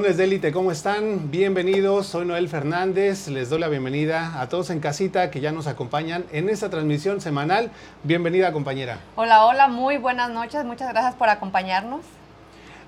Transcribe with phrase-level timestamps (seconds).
[0.00, 1.30] Lunes de élite, ¿cómo están?
[1.30, 5.66] Bienvenidos, soy Noel Fernández, les doy la bienvenida a todos en casita que ya nos
[5.66, 7.70] acompañan en esta transmisión semanal.
[8.02, 8.96] Bienvenida compañera.
[9.14, 12.00] Hola, hola, muy buenas noches, muchas gracias por acompañarnos.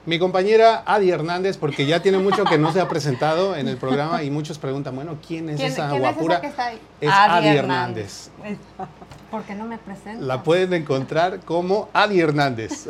[0.06, 3.76] Mi compañera Adi Hernández, porque ya tiene mucho que no se ha presentado en el
[3.76, 6.36] programa y muchos preguntan, bueno, ¿quién es esa ¿quién guapura?
[6.36, 6.80] Es, esa que está ahí?
[6.98, 8.30] es Adi, Hernández.
[9.32, 10.22] ¿Por qué no me presenta?
[10.22, 12.86] La pueden encontrar como Adi Hernández.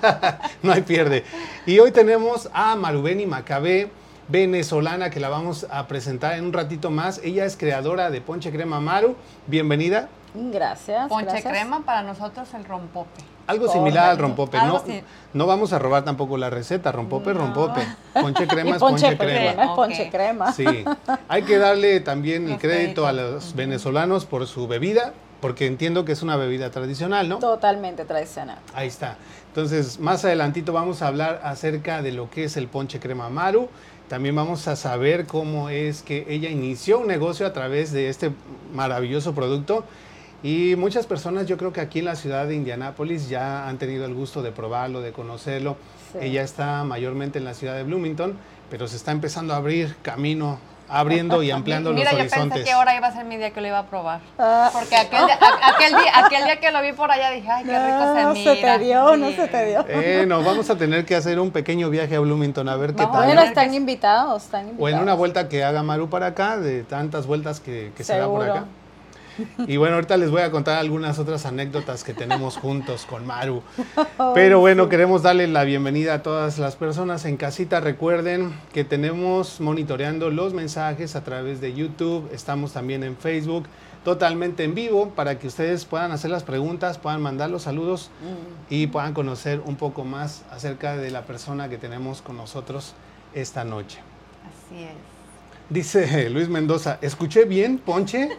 [0.62, 1.24] no hay pierde.
[1.66, 3.90] Y hoy tenemos a Marubeni Macabé,
[4.28, 7.20] venezolana, que la vamos a presentar en un ratito más.
[7.24, 9.16] Ella es creadora de Ponche Crema Maru.
[9.48, 10.08] Bienvenida.
[10.34, 11.08] Gracias.
[11.08, 13.24] Ponche Crema para nosotros el rompope.
[13.48, 14.58] Algo similar al rompope.
[14.58, 14.82] No,
[15.32, 16.90] no vamos a robar tampoco la receta.
[16.92, 17.80] Rompope, rompope.
[18.12, 19.74] Ponche crema es ponche, crema.
[19.76, 20.52] ponche crema.
[20.52, 20.84] Sí.
[21.28, 26.12] Hay que darle también el crédito a los venezolanos por su bebida, porque entiendo que
[26.12, 27.38] es una bebida tradicional, ¿no?
[27.38, 28.58] Totalmente tradicional.
[28.74, 29.16] Ahí está.
[29.48, 33.68] Entonces, más adelantito vamos a hablar acerca de lo que es el ponche crema Maru.
[34.08, 38.30] También vamos a saber cómo es que ella inició un negocio a través de este
[38.72, 39.84] maravilloso producto.
[40.42, 44.04] Y muchas personas, yo creo que aquí en la ciudad de Indianápolis ya han tenido
[44.04, 45.76] el gusto de probarlo, de conocerlo.
[46.20, 48.36] Ella está mayormente en la ciudad de Bloomington,
[48.70, 52.38] pero se está empezando a abrir camino abriendo y ampliando Mira, los horizontes.
[52.38, 54.20] Mira, yo pensé que ahora iba a ser mi día que lo iba a probar.
[54.38, 54.70] Ah.
[54.72, 57.78] Porque aquel día, aquel, día, aquel día que lo vi por allá dije, ay, qué
[57.78, 58.50] rico se no mira.
[58.50, 59.84] No se te dio, no se te dio.
[59.88, 63.04] Eh, no, vamos a tener que hacer un pequeño viaje a Bloomington a ver qué
[63.04, 63.24] tal.
[63.24, 64.84] Bueno, están invitados, están invitados.
[64.84, 68.16] O en una vuelta que haga Maru para acá, de tantas vueltas que, que se
[68.16, 68.64] da por acá.
[69.66, 73.62] Y bueno, ahorita les voy a contar algunas otras anécdotas que tenemos juntos con Maru.
[74.34, 77.80] Pero bueno, queremos darle la bienvenida a todas las personas en casita.
[77.80, 82.28] Recuerden que tenemos monitoreando los mensajes a través de YouTube.
[82.32, 83.66] Estamos también en Facebook
[84.04, 88.72] totalmente en vivo para que ustedes puedan hacer las preguntas, puedan mandar los saludos mm.
[88.72, 92.94] y puedan conocer un poco más acerca de la persona que tenemos con nosotros
[93.34, 93.98] esta noche.
[94.46, 95.15] Así es.
[95.68, 98.30] Dice Luis Mendoza, ¿escuché bien ponche?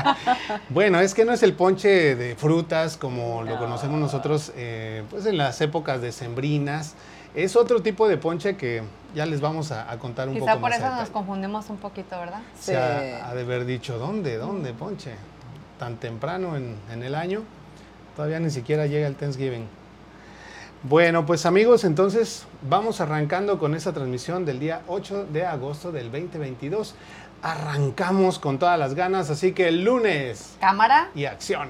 [0.68, 5.26] bueno, es que no es el ponche de frutas como lo conocemos nosotros eh, pues
[5.26, 6.94] en las épocas decembrinas.
[7.34, 8.82] Es otro tipo de ponche que
[9.14, 10.56] ya les vamos a, contar un poco más.
[10.56, 12.40] Quizá por eso nos confundimos un poquito, ¿verdad?
[12.58, 14.36] Se ha, de haber dicho, ¿dónde?
[14.36, 15.12] ¿Dónde ponche?
[15.78, 17.42] Tan temprano en, en el año.
[18.16, 19.79] Todavía ni siquiera llega el Thanksgiving.
[20.82, 26.10] Bueno, pues amigos, entonces vamos arrancando con esta transmisión del día 8 de agosto del
[26.10, 26.94] 2022.
[27.42, 30.56] Arrancamos con todas las ganas, así que el lunes.
[30.58, 31.10] Cámara.
[31.14, 31.68] Y acción.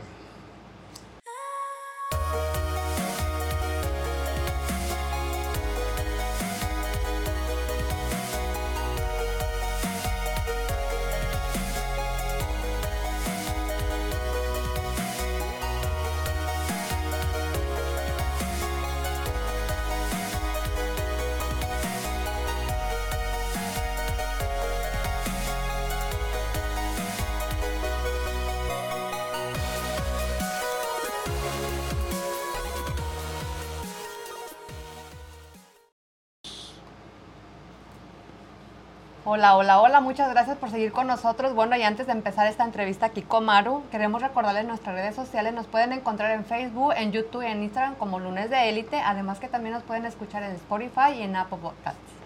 [39.40, 41.54] Hola, hola, hola, muchas gracias por seguir con nosotros.
[41.54, 45.54] Bueno, y antes de empezar esta entrevista aquí con Maru, queremos recordarles nuestras redes sociales.
[45.54, 49.00] Nos pueden encontrar en Facebook, en YouTube y en Instagram como Lunes de Élite.
[49.00, 52.19] Además que también nos pueden escuchar en Spotify y en Apple Podcasts.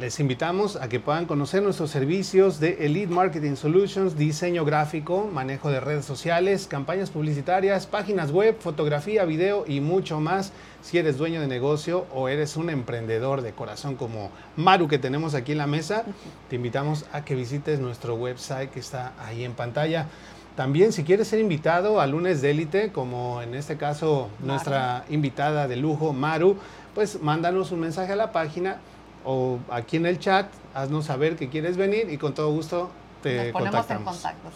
[0.00, 5.70] Les invitamos a que puedan conocer nuestros servicios de Elite Marketing Solutions, diseño gráfico, manejo
[5.70, 10.50] de redes sociales, campañas publicitarias, páginas web, fotografía, video y mucho más.
[10.82, 15.36] Si eres dueño de negocio o eres un emprendedor de corazón como Maru que tenemos
[15.36, 16.02] aquí en la mesa,
[16.50, 20.08] te invitamos a que visites nuestro website que está ahí en pantalla.
[20.56, 25.68] También si quieres ser invitado a lunes de élite, como en este caso nuestra invitada
[25.68, 26.56] de lujo, Maru,
[26.96, 28.78] pues mándanos un mensaje a la página
[29.24, 32.90] o aquí en el chat, haznos saber que quieres venir y con todo gusto
[33.22, 34.50] te Nos ponemos en contacto.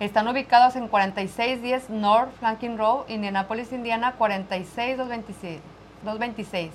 [0.00, 5.60] Están ubicados en 4610 North Flanking Road, Indianapolis, Indiana, 46226.
[6.04, 6.70] 226.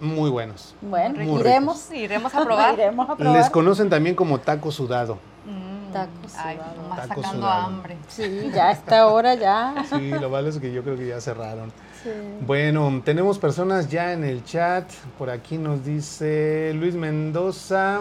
[0.00, 0.74] muy buenos.
[0.80, 1.90] Bueno, Muy iremos.
[1.92, 2.74] Iremos a probar.
[2.74, 3.36] Iremos a probar.
[3.36, 5.18] Les conocen también como taco sudado.
[5.44, 6.82] Mm, Taco Ay, sudado.
[6.82, 7.62] nomás Taco sacando sudado.
[7.66, 7.96] hambre.
[8.08, 9.74] Sí, ya a esta hora ya.
[9.90, 11.70] Sí, lo malo es que yo creo que ya cerraron.
[12.02, 12.10] Sí.
[12.46, 14.90] Bueno, tenemos personas ya en el chat.
[15.18, 18.00] Por aquí nos dice Luis Mendoza.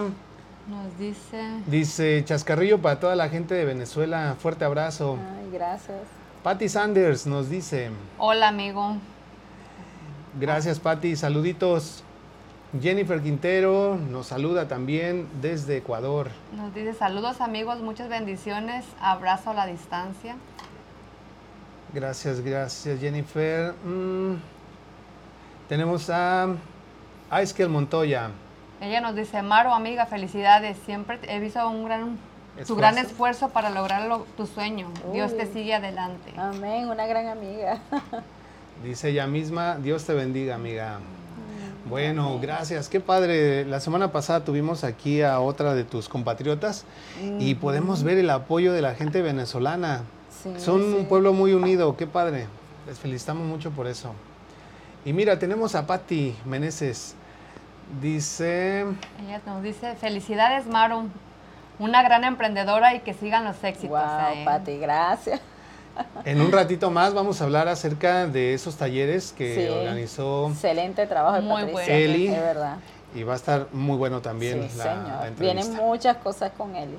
[0.67, 1.41] Nos dice...
[1.67, 4.35] Dice Chascarrillo para toda la gente de Venezuela.
[4.39, 5.17] Fuerte abrazo.
[5.37, 6.01] Ay, gracias.
[6.43, 7.89] Patty Sanders nos dice.
[8.17, 8.95] Hola, amigo.
[10.39, 11.15] Gracias, Patty.
[11.15, 12.03] Saluditos.
[12.79, 16.29] Jennifer Quintero nos saluda también desde Ecuador.
[16.55, 18.85] Nos dice saludos, amigos, muchas bendiciones.
[19.01, 20.37] Abrazo a la distancia.
[21.93, 23.73] Gracias, gracias, Jennifer.
[23.83, 24.35] Mm,
[25.67, 26.55] tenemos a
[27.29, 28.31] Aiskel Montoya.
[28.81, 30.77] Ella nos dice, Maro, amiga, felicidades.
[30.85, 32.17] Siempre he visto un gran,
[32.67, 33.11] tu gran Esfuerzo.
[33.11, 34.87] esfuerzo para lograr lo- tu sueño.
[35.13, 36.33] Dios te sigue adelante.
[36.37, 37.79] Amén, una gran amiga.
[38.83, 40.99] Dice ella misma, Dios te bendiga, amiga.
[41.87, 42.89] Bueno, gracias.
[42.89, 43.65] Qué padre.
[43.65, 46.85] La semana pasada tuvimos aquí a otra de tus compatriotas
[47.39, 50.01] y podemos ver el apoyo de la gente venezolana.
[50.41, 50.95] Sí, Son sí.
[50.97, 51.95] un pueblo muy unido.
[51.97, 52.47] Qué padre.
[52.87, 54.13] Les felicitamos mucho por eso.
[55.05, 57.15] Y mira, tenemos a Patti Meneses.
[57.99, 58.81] Dice,
[59.25, 61.09] Ella nos dice, felicidades Maru,
[61.77, 63.89] una gran emprendedora y que sigan los éxitos.
[63.89, 64.43] Wow, ¿eh?".
[64.45, 65.41] Pati, gracias.
[66.23, 69.67] en un ratito más vamos a hablar acerca de esos talleres que Sí.
[69.67, 71.83] organizó Excelente trabajo de Muy Patricia.
[71.93, 72.13] bueno.
[72.13, 72.27] Eli.
[72.29, 72.75] De verdad.
[73.13, 75.07] y va a estar muy bueno también sí, la, señor.
[75.07, 76.97] la Vienen muchas cosas con Eli.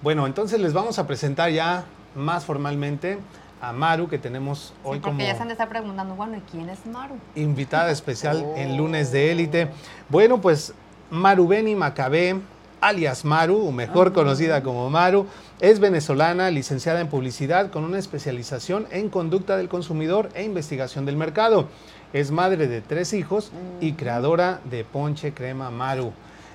[0.00, 3.18] Bueno, entonces les vamos a presentar ya más formalmente
[3.60, 6.36] a Maru, que tenemos Sí, hoy porque como ya se han de estar preguntando, bueno,
[6.38, 7.14] ¿y quién es Maru?
[7.34, 8.76] invitada especial en Oh.
[8.78, 9.68] lunes de élite.
[10.08, 10.72] Bueno, pues
[11.10, 12.36] Marubeni Macabé,
[12.80, 15.26] alias Maru, o mejor conocida como Maru,
[15.60, 21.16] es venezolana, licenciada en publicidad con una especialización en conducta del consumidor e investigación del
[21.16, 21.68] mercado.
[22.12, 26.12] Es madre de tres hijos y creadora de Ponche Crema Maru,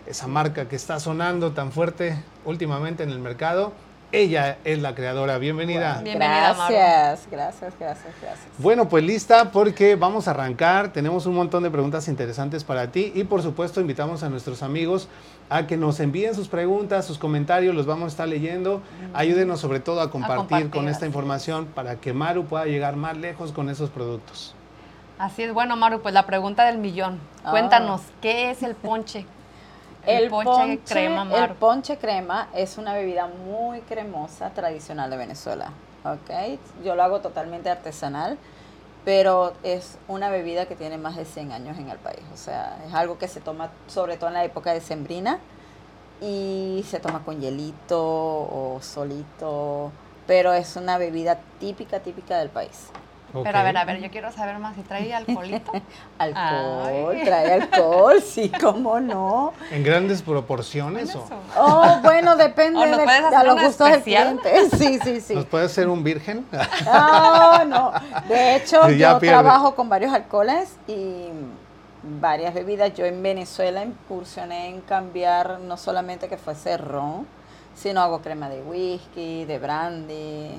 [0.07, 3.71] esa marca que está sonando tan fuerte últimamente en el mercado.
[4.11, 5.37] Ella es la creadora.
[5.37, 5.99] Bienvenida.
[6.03, 6.73] Bienvenida, Maru.
[6.73, 8.47] gracias, gracias, gracias, gracias.
[8.57, 10.93] Bueno, pues lista porque vamos a arrancar.
[10.93, 15.09] Tenemos un montón de preguntas interesantes para ti y por supuesto invitamos a nuestros amigos
[15.49, 18.81] a que nos envíen sus preguntas, sus comentarios, los vamos a estar leyendo.
[19.13, 22.95] Ayúdenos sobre todo a compartir, compartir, con esta así información para que Maru pueda llegar
[22.95, 24.55] más lejos con esos productos.
[25.17, 27.19] Así es, bueno Maru, pues la pregunta del millón.
[27.43, 27.51] Ah.
[27.51, 29.25] Cuéntanos, ¿qué es el ponche?
[30.05, 35.71] El ponche, crema el ponche crema es una bebida muy cremosa tradicional de Venezuela.
[36.05, 36.59] ¿ok?
[36.83, 38.37] Yo lo hago totalmente artesanal,
[39.03, 42.23] pero es una bebida que tiene más de 100 años en el país.
[42.33, 45.39] O sea, es algo que se toma sobre todo en la época de sembrina
[46.21, 49.91] y se toma con hielito o solito,
[50.27, 52.89] pero es una bebida típica, típica del país.
[53.43, 55.71] Pero a ver, a ver, yo quiero saber más si trae alcoholito.
[56.19, 57.23] Alcohol, Ay.
[57.25, 59.53] trae alcohol, sí, cómo no.
[59.71, 61.15] En grandes proporciones.
[61.15, 61.27] o-.
[61.57, 64.69] Oh, bueno, depende ¿O nos de, hacer los gustos del cliente.
[64.71, 65.35] Sí, sí, sí.
[65.35, 66.45] ¿Nos puede ser un virgen?
[66.85, 67.91] No, no.
[68.27, 69.37] De hecho, Sí, ya yo pierde.
[69.41, 71.27] trabajo con varios alcoholes y
[72.21, 72.93] varias bebidas.
[72.93, 77.25] Yo en Venezuela incursioné en cambiar no solamente que fuese ron,
[77.75, 80.51] sino hago crema de whisky, de brandy.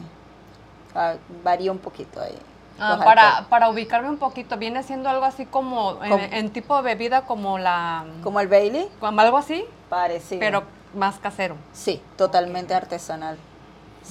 [0.95, 1.15] Ah,
[1.45, 2.37] varía un poquito ahí.
[2.79, 6.77] Ah, para, para ubicarme un poquito, viene siendo algo así como, en, Como- en tipo
[6.77, 8.05] de bebida como la...
[8.23, 10.41] Como el Bailey, como algo así, parecido.
[10.41, 10.63] pero
[10.95, 11.57] más casero.
[11.73, 13.39] Sí, totalmente artesanal.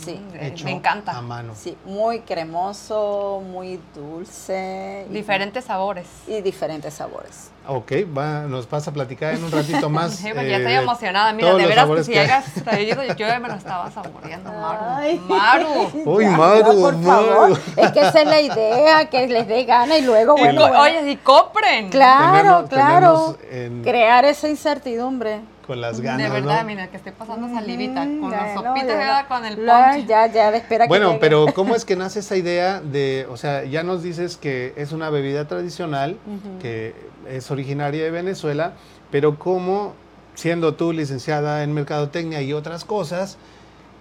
[0.04, 0.16] Sí.
[0.16, 1.14] Mm, eh, Hecho me encanta.
[1.18, 1.54] A mano.
[1.56, 5.06] Sí, muy cremoso, muy dulce.
[5.10, 6.06] y- Diferentes sabores.
[6.28, 7.52] Y diferentes sabores.
[7.68, 10.14] Ok, va, nos vas a platicar en un ratito más.
[10.16, 11.34] Sí, porque ya eh, estoy emocionada.
[11.34, 14.84] Mira, de veras que si hayas traído, yo ya me lo estaba saboreando, Maru.
[14.88, 15.20] Ay.
[15.28, 15.90] Maru.
[16.06, 17.26] Uy, Maru, ya, por Maru.
[17.56, 17.60] favor.
[17.78, 20.82] Es que esa es la idea, que les dé gana y luego, Y bueno, bueno,
[20.82, 21.90] Oye, y compren.
[21.90, 23.36] claro, Tenemos- claro.
[23.38, 25.40] tenemos en- Crear esa incertidumbre.
[25.66, 26.68] Con las ganas, de verdad, ¿no?
[26.68, 28.02] mira, que estoy pasando salivita.
[28.02, 29.28] Con Mm, no, sopitas, no.
[29.28, 30.06] con el ponche.
[30.06, 33.38] Ya, ya, de espera que Bueno, pero ¿cómo es que nace esa idea de, o
[33.38, 36.18] sea, ya nos dices que es una bebida tradicional,
[36.62, 36.94] que
[37.28, 38.74] es originaria de Venezuela,
[39.12, 39.94] pero cómo,
[40.36, 43.38] siendo tú licenciada en mercadotecnia y otras cosas,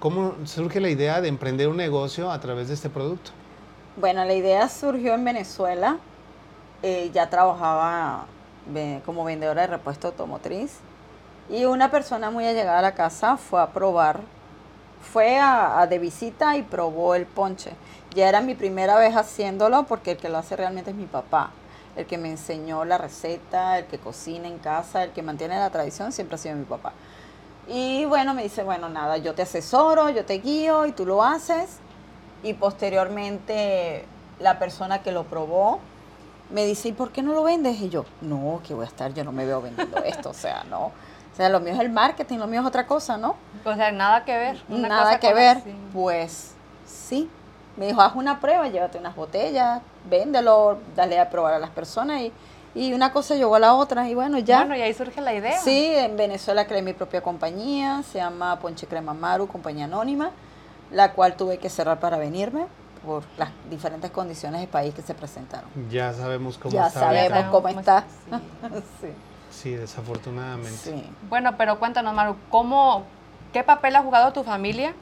[0.01, 3.31] cómo surge la idea de emprender un negocio a través de este producto?
[3.97, 5.99] Bueno, la idea surgió en Venezuela.
[6.83, 8.27] Eh, ya trabajaba
[9.07, 10.81] como vendedora de repuesto automotriz.
[11.51, 14.21] Y una persona muy allegada a la casa fue a probar,
[15.13, 17.73] fue a, de visita y probó el ponche.
[18.15, 21.51] Ya era mi primera vez haciéndolo porque el que lo hace realmente es mi papá.
[21.97, 25.71] El que me enseñó la receta, el que cocina en casa, el que mantiene la
[25.71, 26.93] tradición siempre ha sido mi papá.
[27.69, 31.23] Y bueno, me dice, bueno, nada, yo te asesoro, yo te guío y tú lo
[31.23, 31.79] haces.
[32.43, 34.07] Y posteriormente
[34.41, 35.79] la persona que lo probó
[36.51, 37.81] me dice, ¿y por qué no lo vendes?
[37.81, 40.65] Y yo, no, que voy a estar, yo no me veo vendiendo esto, o sea,
[40.65, 40.93] no.
[41.35, 43.35] O sea, lo mío es el marketing, lo mío es otra cosa, ¿no?
[43.65, 44.63] O sea, nada que ver.
[44.69, 45.57] una Nada cosa que ver.
[45.59, 45.75] así.
[45.93, 46.53] Pues
[46.87, 47.29] sí.
[47.77, 52.21] Me dijo, haz una prueba, llévate unas botellas, véndelo, dale a probar a las personas
[52.21, 52.33] y,
[52.77, 54.59] y una cosa llegó a la otra y bueno, ya.
[54.59, 55.59] Bueno, y ahí surge la idea.
[55.59, 60.31] Sí, en Venezuela creé mi propia compañía, se llama Ponche Crema Maru, compañía anónima,
[60.93, 62.67] la cual tuve que cerrar para venirme
[63.05, 65.69] por las diferentes condiciones del país que se presentaron.
[65.91, 67.01] Ya sabemos cómo Ya está.
[67.01, 67.51] sabemos ahorita.
[67.51, 68.05] cómo está.
[68.31, 68.37] sí.
[69.01, 69.09] sí,
[69.63, 70.71] Sí, desafortunadamente.
[70.71, 71.05] sí.
[71.29, 73.05] Bueno, pero cuéntanos, Maru, ¿cómo,
[73.53, 74.95] ¿qué papel ha jugado tu familia?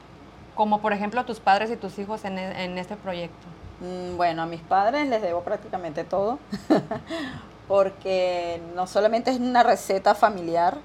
[0.55, 3.47] Como por ejemplo tus padres y tus hijos en, en este proyecto.
[3.81, 6.39] Mm, Bueno, a mis padres les debo prácticamente todo,
[7.69, 10.79] porque no solamente es una receta familiar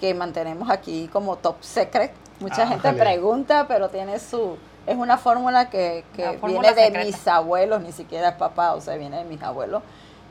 [0.00, 5.18] que mantenemos aquí como top secret, mucha Ah, gente pregunta, pero tiene su, es una
[5.18, 7.06] fórmula que, que fórmula viene de secreta.
[7.06, 9.82] mis abuelos, ni siquiera es papá, o sea, viene de mis abuelos.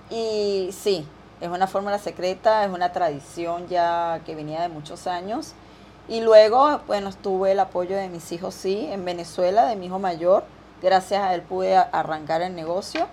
[0.10, 1.08] Y sí,
[1.42, 5.54] Es una fórmula secreta, es una tradición ya que venía de muchos años.
[6.08, 10.00] Y luego, bueno, tuve el apoyo de mis hijos, sí, en Venezuela, de mi hijo
[10.00, 10.44] mayor.
[10.82, 13.08] Gracias a él pude arrancar el negocio.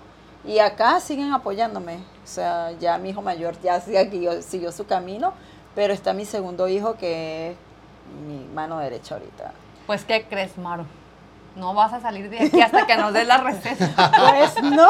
[0.45, 1.97] Y acá siguen apoyándome.
[1.97, 5.35] O sea, ya mi hijo mayor ya siguió, siguió su camino,
[5.75, 7.57] pero está mi segundo hijo que es
[8.27, 9.53] mi mano derecha ahorita.
[9.87, 10.87] Pues, ¿qué crees, Maro?
[11.57, 13.91] No vas a salir de aquí hasta que nos des la receta.
[14.31, 14.89] Pues no,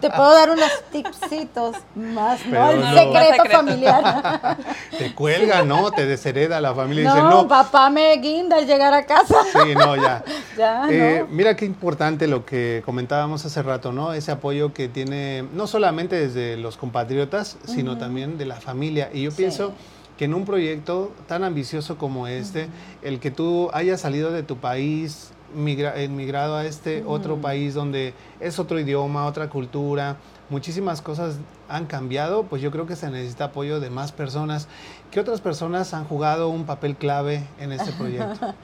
[0.00, 2.70] te puedo dar unos tipsitos más, ¿no?
[2.70, 4.56] El secreto, familiar.
[4.98, 5.90] Te cuelga, ¿no?
[5.90, 7.04] Te deshereda la familia.
[7.04, 9.36] No, dice, no, papá me guinda al llegar a casa.
[9.52, 10.22] Sí, no, ya.
[10.56, 11.34] ya eh, no.
[11.34, 14.12] Mira qué importante lo que comentábamos hace rato, ¿no?
[14.12, 19.10] Ese apoyo que tiene no solamente desde los compatriotas, sino también de la familia.
[19.12, 19.38] Y yo Sí.
[19.38, 19.72] pienso
[20.18, 22.68] que en un proyecto tan ambicioso como este,
[23.02, 28.14] el que tú hayas salido de tu país, migra- emigrado a este otro país donde
[28.40, 30.16] es otro idioma, otra cultura,
[30.50, 31.36] muchísimas cosas
[31.68, 34.68] han cambiado, pues yo creo que se necesita apoyo de más personas.
[35.10, 38.54] ¿Qué otras personas han jugado un papel clave en este proyecto?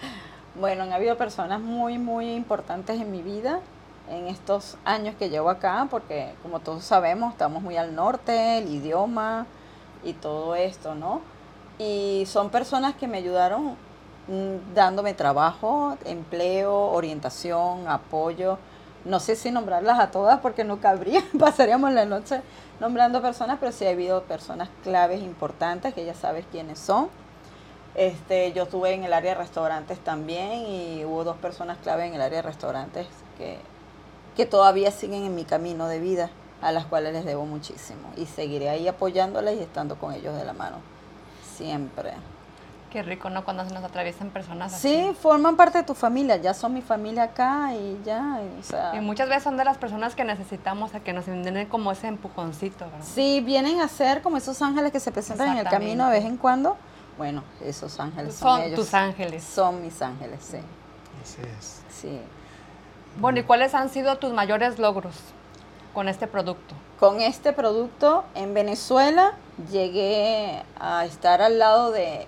[0.61, 3.61] Bueno, han habido personas muy, muy importantes en mi vida
[4.11, 8.69] en estos años que llevo acá, porque como todos sabemos, estamos muy al norte, el
[8.73, 9.47] idioma
[10.03, 11.21] y todo esto, ¿no?
[11.79, 13.77] Y son personas que me ayudaron
[14.75, 18.59] dándome trabajo, empleo, orientación, apoyo.
[19.05, 22.43] No sé si nombrarlas a todas porque no cabría, pasaríamos la noche
[22.81, 27.09] nombrando personas, pero sí ha habido personas claves importantes que ya sabes quiénes son.
[27.95, 32.15] Este, yo estuve en el área de restaurantes también y hubo dos personas clave en
[32.15, 33.09] el área de restaurantes
[33.39, 33.59] que,
[34.37, 36.31] que todavía siguen en mi camino de vida,
[36.61, 38.11] a las cuales les debo muchísimo.
[38.17, 40.77] Y seguiré ahí apoyándoles y estando con ellos de la mano.
[41.57, 42.13] Siempre.
[42.91, 43.45] Qué rico, ¿no?
[43.45, 44.89] Cuando se nos atraviesan personas así.
[44.89, 48.63] Sí, forman parte de tu familia, ya son mi familia acá y ya, y, o
[48.63, 51.93] sea, Y muchas veces son de las personas que necesitamos a que nos den como
[51.93, 53.05] ese empujoncito, ¿verdad?
[53.15, 56.25] sí, vienen a ser como esos ángeles que se presentan en el camino de vez
[56.25, 56.77] en cuando.
[57.19, 58.79] Bueno, esos ángeles son, Son ellos.
[58.81, 59.43] tus ángeles.
[59.45, 60.59] Son mis ángeles, sí.
[61.23, 61.83] Así es.
[61.91, 62.21] sí.
[63.21, 65.15] Bueno, ¿y cuáles han sido tus mayores logros
[65.93, 66.75] con este producto?
[67.01, 69.35] Con este producto en Venezuela
[69.73, 72.27] llegué a estar al lado de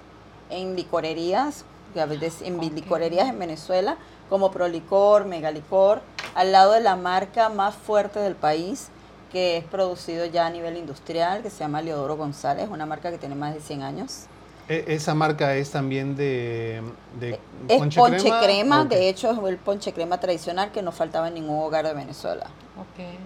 [0.51, 1.65] en licorerías,
[2.01, 3.97] a veces en licorerías en Venezuela,
[4.29, 6.01] como Prolicor, Megalicor,
[6.35, 8.89] al lado de la marca más fuerte del país,
[9.33, 13.19] que es producido ya a nivel industrial, que se llama Leodoro González, una marca que
[13.19, 14.25] tiene más de 100 años.
[14.69, 16.81] E- ¿Esa marca es también de,
[17.19, 21.35] de Es ponche, crema, de hecho es el ponche crema tradicional que no faltaba en
[21.35, 22.47] ningún hogar de Venezuela.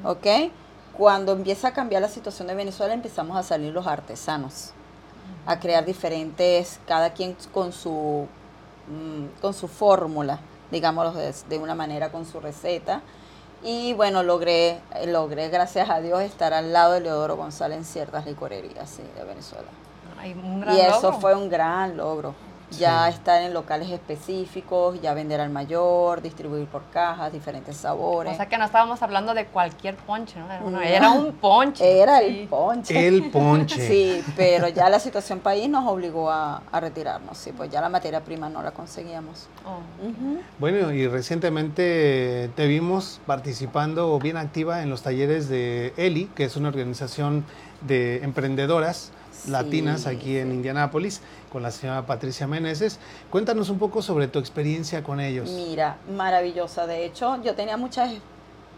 [0.04, 0.16] Ok.
[0.16, 0.50] ¿ok?
[0.96, 4.70] Cuando empieza a cambiar la situación de Venezuela, empezamos a salir los artesanos,
[5.46, 8.26] a crear diferentes, cada quien con su,
[8.88, 13.02] mm, con su fórmula, digámoslo de, de una manera, con su receta.
[13.62, 18.26] Y bueno, logré, logré, gracias a Dios, estar al lado de Leodoro González en ciertas
[18.26, 19.68] licorerías sí, de Venezuela.
[20.18, 21.20] Hay un gran Y eso logro.
[21.20, 22.34] fue un gran logro.
[22.70, 23.14] Ya Sí.
[23.14, 28.32] estar en locales específicos, ya vender al mayor, distribuir por cajas, diferentes sabores.
[28.32, 30.46] O sea que no estábamos hablando de cualquier ponche, ¿no?
[30.46, 30.82] Era, una- No.
[30.84, 32.00] era un ponche.
[32.00, 32.24] Era Sí.
[32.40, 33.06] el ponche.
[33.06, 33.86] El ponche.
[33.86, 37.88] Sí, pero ya la situación país nos obligó a, a retirarnos, sí, pues ya la
[37.88, 39.46] materia prima no la conseguíamos.
[39.64, 39.78] Oh.
[40.58, 46.56] Bueno, y recientemente te vimos participando bien activa en los talleres de ELI, que es
[46.56, 47.44] una organización
[47.82, 49.10] de emprendedoras
[49.44, 50.52] Sí, latinas aquí en.
[50.52, 51.20] Indianápolis,
[51.52, 52.98] con la señora Patricia Meneses.
[53.30, 55.50] Cuéntanos un poco sobre tu experiencia con ellos.
[55.50, 56.86] Mira, maravillosa.
[56.86, 58.12] De hecho, yo tenía muchas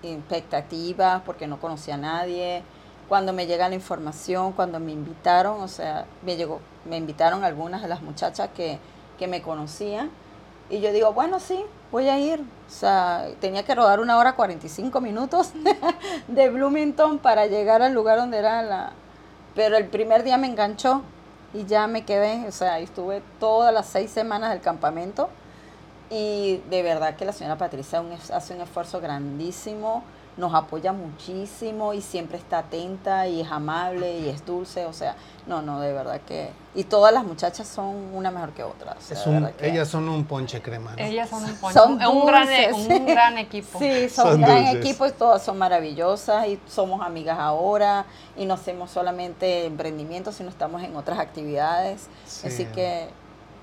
[0.03, 2.63] expectativas porque no conocía a nadie.
[3.09, 7.83] Cuando me llega la información, cuando me invitaron, o sea, me llegó, me invitaron algunas
[7.83, 8.79] de las muchachas que,
[9.19, 10.11] que me conocían.
[10.69, 12.41] Y yo digo, bueno, sí, voy a ir.
[12.41, 15.53] O sea, tenía que rodar una hora 45 minutos
[16.29, 18.93] de Bloomington para llegar al lugar donde era la...
[19.57, 21.03] Pero el primer día me enganchó
[21.55, 25.31] y ya me quedé, o sea, estuve todas las seis semanas del campamento.
[26.11, 30.05] Y de verdad que la señora Patricia hace un esfuerzo grandísimo,
[30.37, 34.85] nos apoya muchísimo y siempre está atenta y es amable y es dulce.
[34.85, 36.51] O sea, no, no, de verdad que...
[36.75, 38.97] Y todas las muchachas son una mejor que otra.
[38.99, 40.93] o sea, Es de un- verdad que- ellas son un ponche crema.
[40.93, 40.99] ¿no?
[41.03, 41.79] Ellas son un ponche.
[41.79, 42.73] Son un, un gran, dulces.
[42.77, 43.79] un gran equipo.
[43.79, 44.85] Sí, son, Son un gran dulces.
[44.85, 48.05] equipo y todas son maravillosas y somos amigas ahora
[48.37, 52.09] y no hacemos solamente emprendimiento, sino estamos en otras actividades.
[52.27, 52.49] Sí.
[52.49, 53.09] Así que,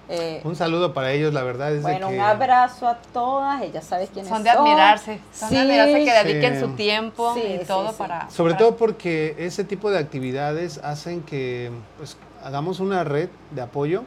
[0.09, 3.61] eh, Un saludo para ellos, la verdad es de bueno, que un abrazo a todas,
[3.61, 4.37] ellas sabes quiénes son.
[4.37, 6.59] Son de admirarse, son Sí, de admirarse que dediquen sí.
[6.61, 7.95] su tiempo Sí, y sí, todo sí.
[7.97, 8.29] para...
[8.29, 13.61] Sobre para- todo porque ese tipo de actividades hacen que pues, hagamos una red de
[13.61, 14.03] apoyo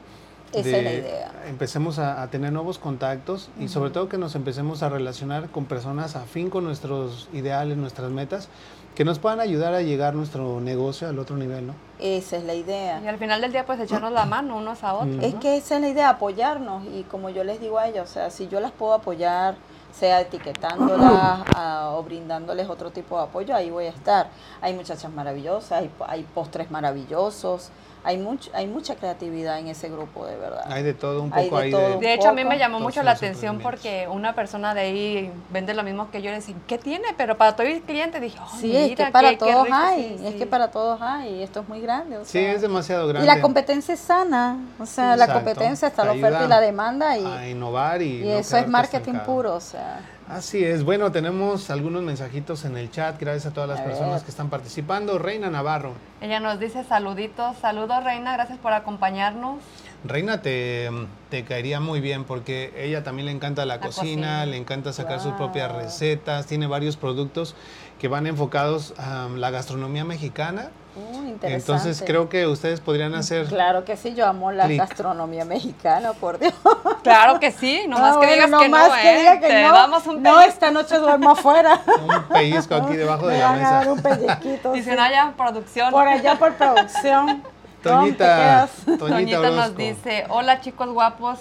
[0.53, 1.33] Esa de- es la idea.
[1.49, 5.65] empecemos a, a tener nuevos contactos y sobre todo que nos empecemos a relacionar con
[5.65, 8.49] personas afín con nuestros ideales, nuestras metas,
[8.97, 11.75] que nos puedan ayudar a llegar nuestro negocio al otro nivel, ¿no?
[11.99, 12.99] Esa es la idea.
[13.05, 15.23] Y al final del día, pues echarnos la mano unos a otros.
[15.23, 15.41] Es ¿no?
[15.41, 16.83] que esa es la idea, apoyarnos.
[16.87, 19.57] Y como yo les digo a ellos, o sea, si yo las puedo apoyar,
[19.93, 24.29] sea etiquetándolas ah, o brindándoles otro tipo de apoyo, ahí voy a estar.
[24.63, 27.69] Hay muchachas maravillosas, hay, hay postres maravillosos,
[28.07, 30.65] hay, much, hay mucha creatividad en ese grupo, de verdad.
[30.71, 31.81] Hay de todo un Hay poco de ahí todo.
[31.89, 31.97] de...
[31.99, 35.75] De hecho, a mí me llamó mucho la atención porque una persona de ahí vende
[35.75, 36.31] lo mismo que yo.
[36.31, 37.05] Y decía, ¿qué tiene?
[37.17, 39.65] Pero para todo el cliente dije, oh, Sí, es mira, que para qué- qué todos
[39.65, 40.39] rico, hay, sí, es sí.
[40.39, 42.17] que para todos hay, esto es muy grande.
[42.19, 43.25] o Sí, sea, es demasiado grande.
[43.25, 47.19] Y la competencia es sana, o sea, la competencia está la oferta y la demanda
[47.19, 49.27] y, a innovar y, y no eso es marketing estancado.
[49.27, 50.01] puro, o sea.
[50.29, 50.83] Así es.
[50.83, 53.19] Bueno, tenemos algunos mensajitos en el chat.
[53.21, 55.19] Gracias a todas las A personas que están participando.
[55.19, 55.93] Reina Navarro.
[56.21, 59.61] Ella nos dice saluditos, saludos Reina, gracias por acompañarnos.
[60.05, 60.91] Reina te,
[61.31, 64.47] te caería muy bien porque ella también le encanta la, La cocina, cocina.
[64.47, 67.55] le encanta sacar sus propias recetas, tiene varios productos
[68.01, 70.71] que van enfocados a la gastronomía mexicana.
[70.97, 71.55] Uh, interesante.
[71.55, 73.47] Entonces creo que ustedes podrían hacer...
[73.47, 76.55] Claro que sí, yo amo la gastronomía mexicana, por Dios.
[77.03, 79.19] Claro que sí, nomás Ah, que bueno, digas que nomás no, que ¿eh?
[79.19, 79.73] diga que Te no.
[79.73, 81.81] damos un No, esta noche duermo afuera.
[81.87, 83.93] Un pellizco aquí debajo de la van a dar mesa.
[83.93, 84.75] un pellizquito.
[84.75, 84.97] Y si sí.
[84.97, 85.91] no haya producción.
[85.93, 87.43] Por allá por producción.
[87.85, 88.69] ¿Dónde te Toñita?
[88.85, 91.39] Toñita Toñita nos dice, hola chicos guapos,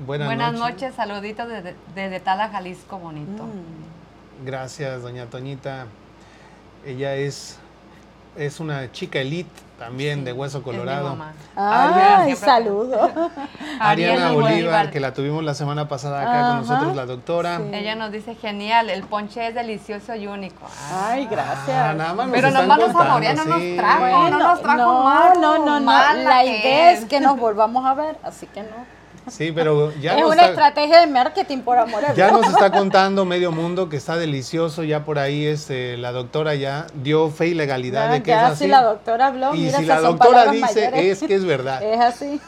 [0.00, 0.74] Buenas, buenas, noches.
[0.74, 3.44] noches, saluditos desde, desde Tala, Jalisco, bonito.
[3.44, 4.44] Mm.
[4.44, 5.86] Gracias, doña Toñita.
[6.84, 7.58] Ella es,
[8.36, 11.16] es una chica elite también de Hueso Colorado.
[12.24, 13.10] siempre- saludo.
[13.80, 14.90] Ariana Bolívar, Bolívar.
[14.90, 17.58] que la tuvimos la semana pasada acá Ajá, con nosotros, la doctora.
[17.58, 17.70] sí.
[17.74, 20.64] Ella nos dice, genial, el ponche es delicioso y único.
[20.90, 21.68] Ah, Ay, gracias.
[21.76, 24.06] Ah, nada más nos Pero nomás nos saborea, no nos trajo.
[24.30, 25.92] no nos trajo no, no, no, no.
[26.22, 27.04] La idea es.
[27.06, 28.93] que nos volvamos a ver, así que no.
[29.28, 32.70] Sí, pero ya es nos, una está, estrategia de marketing por amor ya nos está
[32.70, 34.82] contando medio mundo que está delicioso.
[34.84, 38.46] Ya por ahí este, la doctora ya dio fe y legalidad Ya, de que ya,
[38.46, 38.64] es así.
[38.64, 41.22] si la doctora habló, y mira, si la doctora dice mayores.
[41.22, 41.82] es que es verdad.
[41.94, 42.40] Es así.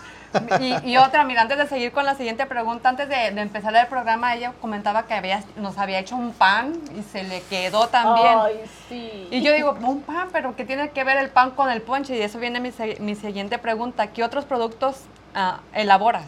[0.61, 3.75] Y, y otra, mira, antes de seguir con la siguiente pregunta, antes de, de empezar
[3.75, 7.87] el programa, ella comentaba que había, nos había hecho un pan y se le quedó
[7.87, 8.35] también.
[8.39, 9.29] Ay, sí.
[9.31, 12.15] Y yo digo, un pan, pero ¿qué tiene que ver el pan con el ponche?
[12.17, 14.09] Y eso viene mi, se- mi siguiente pregunta.
[14.09, 14.97] ¿Qué otros productos
[15.35, 16.27] ah, elaboras?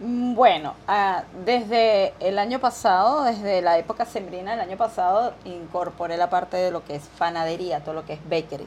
[0.00, 6.16] Mm, Bueno, ah, desde el año pasado, desde la época sembrina del año pasado, incorporé
[6.16, 8.66] la parte de lo que es panadería, todo lo que es bakery.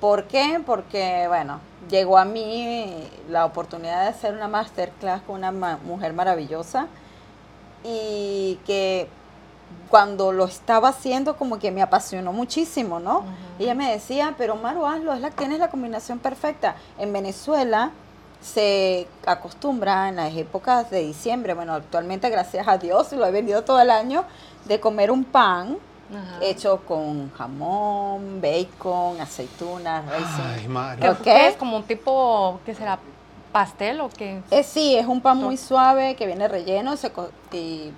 [0.00, 0.60] ¿Por qué?
[0.64, 6.12] Porque, bueno, llegó a mí la oportunidad de hacer una masterclass con una ma- mujer
[6.12, 6.86] maravillosa
[7.82, 9.08] y que
[9.88, 13.24] cuando lo estaba haciendo como que me apasionó muchísimo, ¿no?
[13.58, 16.76] Y ella me decía, pero Maru, hazlo, es la, tienes la combinación perfecta.
[16.98, 17.90] En Venezuela
[18.52, 23.62] se acostumbra en las épocas de diciembre, bueno, actualmente gracias a Dios, lo he vendido
[23.64, 24.24] todo el año,
[24.66, 25.76] de comer un pan
[26.10, 26.38] Ajá.
[26.44, 30.72] hecho con jamón, bacon, aceitunas, Ay, raisin.
[30.72, 31.00] Maru.
[31.00, 31.18] ¿Qué, Ok.
[31.24, 32.98] qué es como un tipo, qué será?
[33.52, 34.40] ¿Pastel o qué?
[34.50, 37.90] Eh, sí, es un pan muy suave que viene relleno se co- y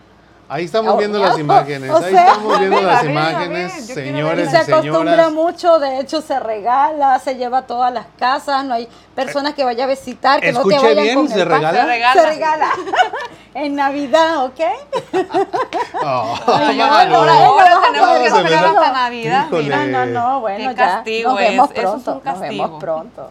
[0.50, 1.36] Ahí estamos viendo Horneado.
[1.36, 1.90] las imágenes.
[1.90, 5.32] O Ahí sea, estamos viendo las imágenes, quiero Y señores se acostumbra señoras.
[5.32, 9.64] mucho, de hecho se regala, se lleva a todas las casas, no hay personas que
[9.64, 11.56] vaya a visitar, que no te Escuché vayan bien, con ¿se el pan.
[11.58, 11.80] regala?
[11.82, 12.12] Se regala.
[12.22, 12.70] Se regala.
[13.54, 14.60] en Navidad, ¿ok?
[16.04, 18.80] Oh, Ay, no, ahora, no, ahora no, tenemos no, que no, esperar no, no.
[18.80, 19.46] hasta Navidad.
[19.46, 19.62] Híjole.
[19.64, 19.86] mira.
[19.86, 22.64] No, no, no, bueno, Qué ya castigo nos vemos es, es pronto, nos castigo.
[22.64, 23.30] vemos pronto.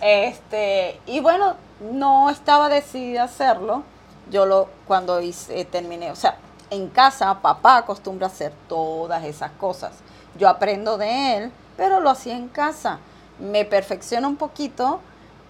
[0.00, 1.56] Este, y bueno,
[1.92, 3.82] no estaba decidida a hacerlo.
[4.30, 6.36] Yo lo cuando hice, eh, terminé, o sea,
[6.74, 9.92] en casa papá acostumbra a hacer todas esas cosas.
[10.38, 12.98] Yo aprendo de él, pero lo hacía en casa.
[13.38, 15.00] Me perfecciono un poquito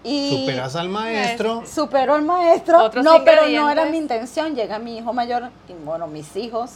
[0.03, 1.63] y Superas al maestro.
[1.65, 2.83] superó al maestro.
[2.83, 4.55] Otros no, pero no era mi intención.
[4.55, 6.73] Llega mi hijo mayor y bueno, mis hijos,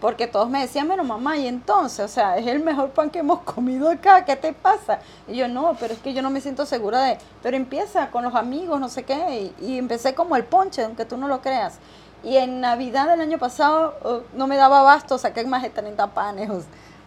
[0.00, 3.18] porque todos me decían, bueno, mamá, y entonces, o sea, es el mejor pan que
[3.18, 5.00] hemos comido acá, ¿qué te pasa?
[5.26, 8.22] Y yo, no, pero es que yo no me siento segura de, pero empieza con
[8.22, 11.40] los amigos, no sé qué, y, y empecé como el ponche, aunque tú no lo
[11.40, 11.78] creas.
[12.24, 16.08] Y en Navidad del año pasado uh, no me daba abasto, saqué más de 30
[16.08, 16.50] panes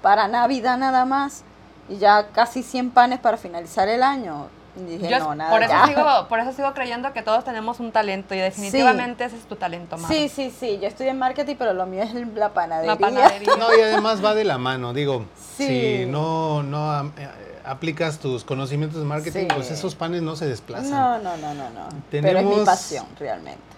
[0.02, 1.44] para Navidad nada más,
[1.90, 4.48] y ya casi 100 panes para finalizar el año.
[4.78, 5.86] Y dije, Yo no, nada, por, eso ya.
[5.86, 9.58] sigo, por eso sigo creyendo que todos tenemos un talento y definitivamente ese es tu
[9.58, 10.14] talento, Maru.
[10.14, 12.94] Sí, sí, sí, yo estoy en marketing, pero lo mío es la panadería.
[12.94, 13.56] La panadería.
[13.58, 15.26] No, y además va de la mano, digo,
[15.58, 15.68] Sí.
[15.68, 17.28] si no, no eh,
[17.66, 19.48] aplicas tus conocimientos de marketing, Sí.
[19.54, 20.90] pues esos panes no se desplazan.
[20.92, 21.90] No, no, no, no, no.
[22.10, 23.71] Pero es mi pasión, realmente.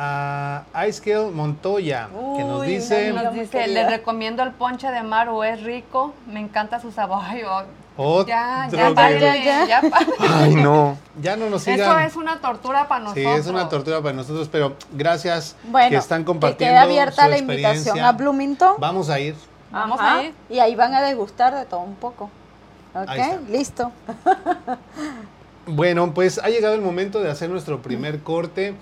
[0.00, 3.82] A Icekill Montoya, que nos dice, Nos dice, querida.
[3.82, 7.18] le recomiendo el ponche de Maru, es rico, me encanta su sabor.
[7.24, 7.62] Ay, oh,
[8.00, 9.66] Otro Ya, que- ya, ya.
[9.66, 9.82] ya.
[10.20, 10.96] Ay, no.
[11.20, 11.80] Ya no nos sigan.
[11.80, 13.38] Eso es una tortura para Sí, nosotros.
[13.40, 16.74] es una tortura para nosotros, pero gracias Bueno, que están compartiendo.
[16.74, 18.74] queda abierta su la invitación a Bloomington.
[18.78, 19.34] Vamos a ir.
[19.72, 20.34] Vamos Ajá, a ir.
[20.48, 22.30] Y ahí van a degustar de todo un poco.
[22.94, 23.34] Ahí está.
[23.34, 23.92] Ok, listo.
[25.66, 28.74] Bueno, pues ha llegado el momento de hacer nuestro primer corte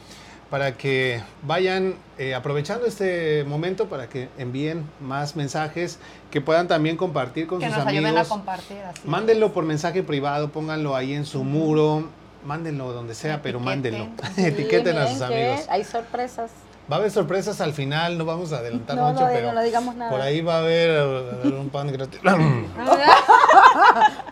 [0.51, 5.99] para que vayan eh, aprovechando este momento para que envíen más mensajes
[6.31, 8.05] que puedan también compartir con Que sus nos amigos.
[8.07, 8.79] ayuden a compartir.
[8.79, 12.09] Así Mándenlo por mensaje privado, pónganlo ahí en su muro,
[12.45, 13.65] mándenlo donde sea, pero Etiqueten.
[13.65, 14.09] mándenlo.
[14.37, 15.61] Sí, Etiqueten a sus amigos.
[15.69, 16.51] Hay sorpresas.
[16.91, 19.55] Va a haber sorpresas al final, no vamos a adelantar No, mucho, no, pero no,
[19.55, 20.09] no digamos nada.
[20.11, 22.21] por ahí va a haber, eh, un pan gratis.
[22.25, 22.31] va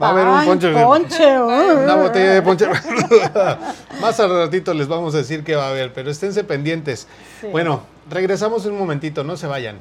[0.08, 0.72] a haber un ponche.
[0.72, 1.38] ponche.
[1.38, 2.66] Una botella de ponche.
[4.00, 7.08] Más al ratito les vamos a decir qué va a haber, pero esténse pendientes.
[7.40, 7.48] Sí.
[7.48, 9.78] Bueno, regresamos un momentito, no se vayan.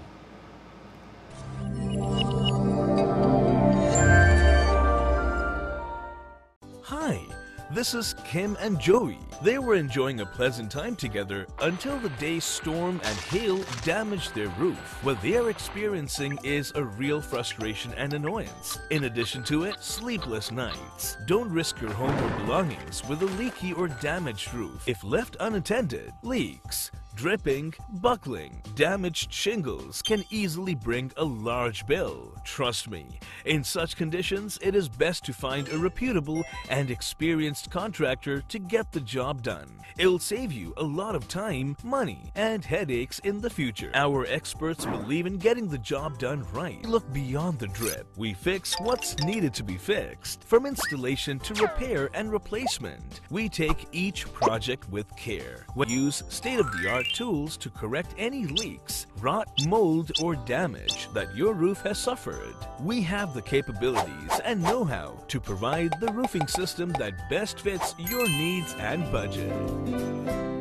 [7.73, 9.17] This is Kim and Joey.
[9.41, 14.49] They were enjoying a pleasant time together until the day's storm and hail damaged their
[14.59, 15.03] roof.
[15.03, 18.77] What they are experiencing is a real frustration and annoyance.
[18.91, 21.17] In addition to it, sleepless nights.
[21.25, 24.88] Don't risk your home or belongings with a leaky or damaged roof.
[24.88, 32.34] If left unattended, leaks, dripping, buckling, damaged shingles can easily bring a large bill.
[32.43, 38.41] Trust me, in such conditions, it is best to find a reputable and experienced contractor
[38.41, 39.69] to get the job done.
[39.97, 43.91] It'll save you a lot of time, money, and headaches in the future.
[43.93, 46.84] Our experts believe in getting the job done right.
[46.84, 48.08] Look beyond the drip.
[48.17, 50.43] We fix what's needed to be fixed.
[50.45, 55.67] From installation to repair and replacement, we take each project with care.
[55.76, 56.60] We use state
[57.03, 62.55] art tools to correct any leaks, rot, mold, or damage that your roof has suffered.
[62.79, 67.93] We have the capabilities and know how to provide the roofing system that best fits
[67.97, 70.52] your needs and budget.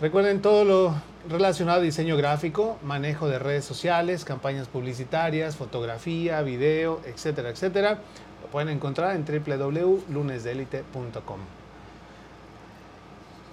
[0.00, 0.94] Recuerden todo lo
[1.28, 7.98] relacionado a diseño gráfico, manejo de redes sociales, campañas publicitarias, fotografía, video, etcétera, etcétera.
[8.42, 11.38] Lo pueden encontrar en www.lunesdelite.com.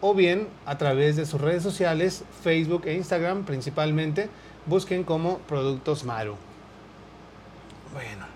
[0.00, 4.30] o bien a través de sus redes sociales, Facebook e Instagram principalmente,
[4.66, 6.36] busquen como Productos Maru.
[7.92, 8.26] Bueno,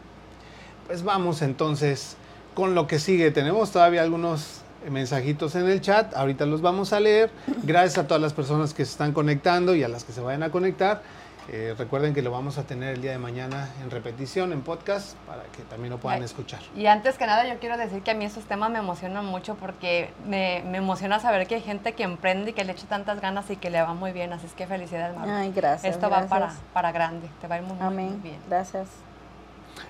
[0.87, 2.17] pues vamos entonces
[2.55, 3.31] con lo que sigue.
[3.31, 7.31] Tenemos todavía algunos mensajitos en el chat, ahorita los vamos a leer.
[7.63, 10.43] Gracias a todas las personas que se están conectando y a las que se vayan
[10.43, 11.03] a conectar.
[11.49, 15.17] Eh, recuerden que lo vamos a tener el día de mañana en repetición, en podcast,
[15.27, 16.25] para que también lo puedan Ay.
[16.25, 16.61] escuchar.
[16.77, 19.57] Y antes que nada yo quiero decir que a mí estos temas me emocionan mucho
[19.57, 23.21] porque me, me emociona saber que hay gente que emprende y que le echa tantas
[23.21, 24.33] ganas y que le va muy bien.
[24.33, 25.33] Así es que felicidades, Maru.
[25.33, 25.95] Ay, gracias.
[25.95, 28.23] Esto va para, para grande, te va a ir muy, muy, muy Amén.
[28.23, 28.39] bien.
[28.49, 28.87] Gracias.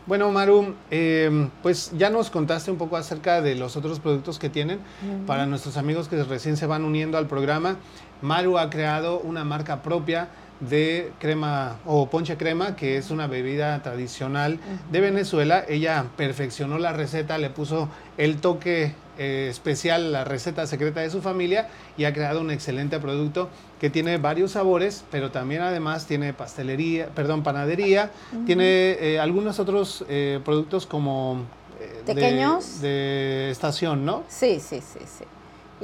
[0.06, 4.48] Bueno, Maru, eh, pues ya nos contaste un poco acerca de los otros productos que
[4.48, 4.80] tienen.
[5.26, 7.76] Para nuestros amigos que recién se van uniendo al programa,
[8.20, 10.28] Maru ha creado una marca propia
[10.60, 14.58] de crema o ponche crema, que es una bebida tradicional
[14.90, 15.64] de Venezuela.
[15.68, 21.20] Ella perfeccionó la receta, le puso el toque eh, especial, la receta secreta de su
[21.20, 23.50] familia y ha creado un excelente producto
[23.82, 28.12] que tiene varios sabores, pero también además tiene pastelería, perdón, panadería,
[28.46, 31.38] tiene eh, algunos otros eh, productos como
[31.80, 32.80] eh, de- Pequeños.
[32.80, 34.22] de estación, ¿no?
[34.28, 35.24] Sí, sí, sí, sí.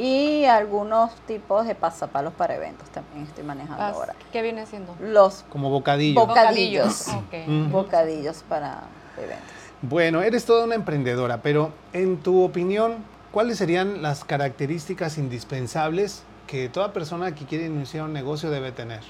[0.01, 4.15] Y algunos tipos de pasapalos para eventos también estoy manejando Ah, ahora.
[4.33, 4.95] ¿Qué viene siendo?
[5.01, 6.21] Los Como bocadillo.
[6.21, 7.09] Boca- Bocadillos.
[7.09, 7.35] Ok.
[7.49, 7.73] Mm.
[7.73, 8.83] bocadillos para
[9.17, 9.43] eventos.
[9.83, 12.99] Bueno, eres toda una emprendedora, pero en tu opinión,
[13.33, 19.03] ¿cuáles serían las características indispensables que toda persona que quiere iniciar un negocio debe tener?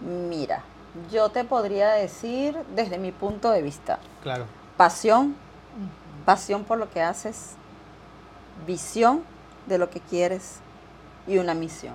[0.00, 0.62] Mira,
[1.10, 4.44] yo te podría decir desde mi punto de vista, Claro.
[4.76, 5.34] pasión,
[6.26, 7.52] pasión por lo que haces,
[8.66, 9.22] visión
[9.66, 10.56] de lo que quieres
[11.26, 11.94] y una misión.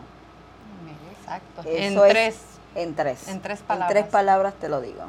[1.19, 1.61] Exacto.
[1.61, 2.37] Eso en es tres.
[2.75, 3.27] En tres.
[3.27, 3.89] En tres En palabras.
[3.89, 5.03] tres palabras te lo digo.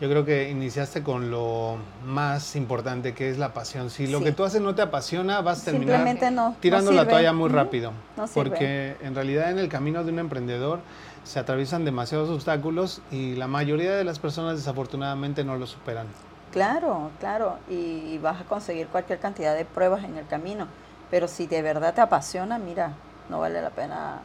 [0.00, 3.88] Yo creo que iniciaste con lo más importante que es la pasión.
[3.88, 4.24] Si lo Sí.
[4.24, 7.92] que tú haces no te apasiona, vas a terminar no tirando la toalla muy rápido.
[8.16, 10.80] No porque en realidad en el camino de un emprendedor
[11.24, 16.06] se atraviesan demasiados obstáculos y la mayoría de las personas desafortunadamente no lo superan.
[16.52, 17.56] Claro, claro.
[17.70, 20.68] Y, y vas a conseguir cualquier cantidad de pruebas en el camino.
[21.10, 22.92] Pero si de verdad te apasiona, mira,
[23.30, 24.20] no vale la pena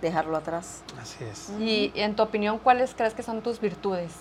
[0.00, 0.82] dejarlo atrás.
[1.00, 1.50] Así es.
[1.60, 4.12] Y en tu opinión, ¿cuáles crees que son tus virtudes?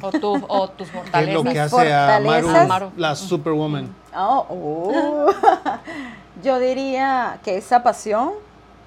[0.00, 1.34] O, tu, o tus ¿Qué es fortalezas.
[1.34, 2.20] lo que hace a
[2.66, 3.94] Maru, la superwoman?
[4.16, 5.32] Oh, uh.
[6.42, 8.30] Yo diría que esa pasión,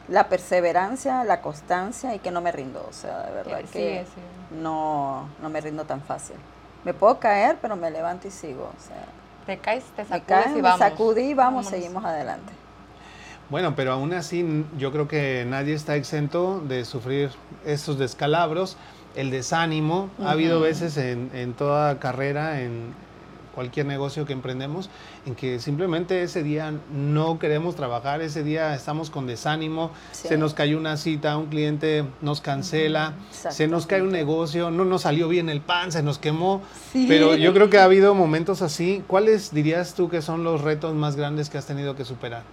[0.08, 2.86] la perseverancia, la constancia y que no me rindo.
[2.90, 4.06] O sea, de verdad Que
[4.52, 6.36] no, no me rindo tan fácil.
[6.84, 8.64] Me puedo caer, pero me levanto y sigo.
[8.78, 9.06] O sea,
[9.46, 10.80] Te caes, te me sacudes y me vamos.
[10.80, 11.70] sacudí y vamos, Vámonos.
[11.70, 12.54] seguimos adelante.
[13.50, 17.30] Bueno, pero aún así yo creo que nadie está exento de sufrir
[17.64, 18.76] estos descalabros,
[19.16, 20.10] el desánimo.
[20.24, 22.94] Ha habido veces en, en toda carrera, en
[23.54, 24.90] cualquier negocio que emprendemos,
[25.26, 30.28] en que simplemente ese día no queremos trabajar, ese día estamos con desánimo, Sí.
[30.28, 34.84] se nos cayó una cita, un cliente nos cancela, se nos cae un negocio, no
[34.84, 36.64] nos salió bien el pan, se nos quemó.
[36.92, 37.06] Sí.
[37.08, 39.02] Pero yo creo que ha habido momentos así.
[39.08, 42.44] ¿Cuáles dirías tú que son los retos más grandes que has tenido que superar?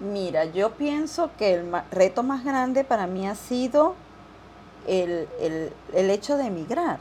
[0.00, 3.94] Mira, yo pienso que el reto más grande para mí ha sido
[4.86, 6.98] el, el- el hecho de emigrar.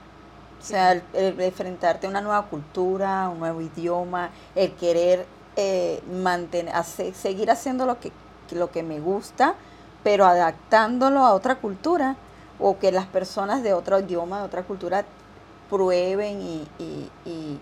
[0.59, 6.01] O sea, el, el enfrentarte a una nueva cultura, un nuevo idioma, el querer eh,
[6.11, 8.11] mantener, hacer- seguir haciendo lo que,
[8.51, 9.55] lo que me gusta,
[10.03, 12.15] pero adaptándolo a otra cultura,
[12.59, 15.03] o que las personas de otro idioma, de otra cultura,
[15.69, 17.59] prueben y, y- y-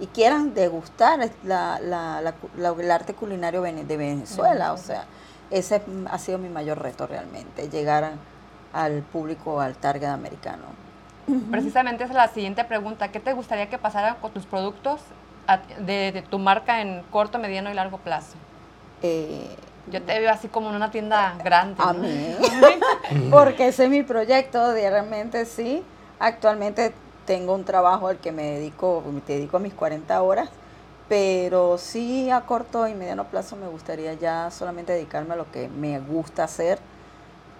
[0.00, 2.20] y quieran degustar la, la-
[2.56, 4.72] la el arte culinario de Venezuela.
[4.72, 5.04] O sea,
[5.50, 8.12] ese es- ha sido mi mayor reto realmente, llegar a-
[8.72, 10.64] al público, al target americano.
[11.50, 13.08] Precisamente esa es la siguiente pregunta.
[13.08, 15.00] ¿Qué te gustaría que pasara con tus productos
[15.78, 18.34] de, de tu marca en corto, mediano y largo plazo?
[19.02, 19.56] Eh,
[19.90, 21.82] Yo te veo así como en una tienda grande.
[21.82, 22.00] a ¿no?
[22.00, 22.36] mí,
[23.30, 25.82] porque ese es mi proyecto, de realmente sí.
[26.18, 26.92] Actualmente
[27.26, 30.48] tengo un trabajo al que me dedico, me dedico a mis 40 horas,
[31.08, 35.68] pero sí a corto y mediano plazo me gustaría ya solamente dedicarme a lo que
[35.68, 36.78] me gusta hacer,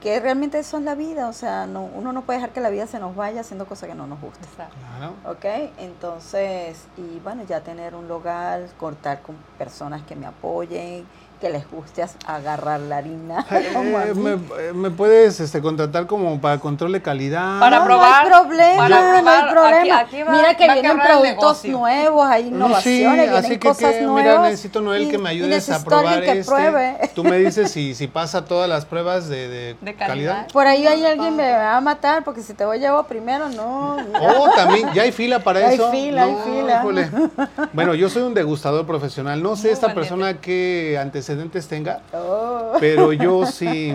[0.03, 2.71] que realmente eso es la vida, o sea, no, uno no puede dejar que la
[2.71, 4.49] vida se nos vaya haciendo cosas que no nos gustan.
[4.57, 5.15] Claro.
[5.25, 5.71] ¿Ok?
[5.79, 11.07] Entonces, y bueno, ya tener un local, cortar con personas que me apoyen,
[11.43, 13.45] que les guste agarrar la harina.
[13.51, 17.59] a Eh, me, eh, me puedes este, contratar como para control de calidad?
[17.59, 19.99] Para no, probar, no hay problema, para no hay probar, problema.
[19.99, 22.55] aquí- aquí va- Mira que a vienen productos nuevos, hay No, sí,
[23.03, 24.23] innovaciones, vienen así que, cosas que, nuevas.
[24.39, 26.45] mira, necesito Noel y- que me ayudes a probar que este.
[26.45, 27.11] pruebe.
[27.13, 30.07] Tú me dices si, si pasa todas las pruebas de, de De calidad.
[30.07, 30.47] calidad.
[30.53, 33.97] Por ahí hay alguien me va a matar porque si te voy llevo primero, no.
[34.21, 35.91] Oh, también, ya hay fila para Hay eso.
[35.91, 36.79] fila, hay fila.
[36.79, 37.11] híjole.
[37.73, 39.43] Bueno, yo soy un degustador profesional.
[39.43, 40.09] No sé Muy esta valiente.
[40.09, 41.32] persona qué antecedentes
[41.69, 43.93] tenga, Oh, pero yo sí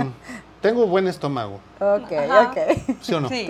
[0.62, 2.52] tengo buen estómago, ok, Ajá.
[2.52, 2.58] ok.
[3.02, 3.30] ¿sí o no?
[3.30, 3.45] Sí,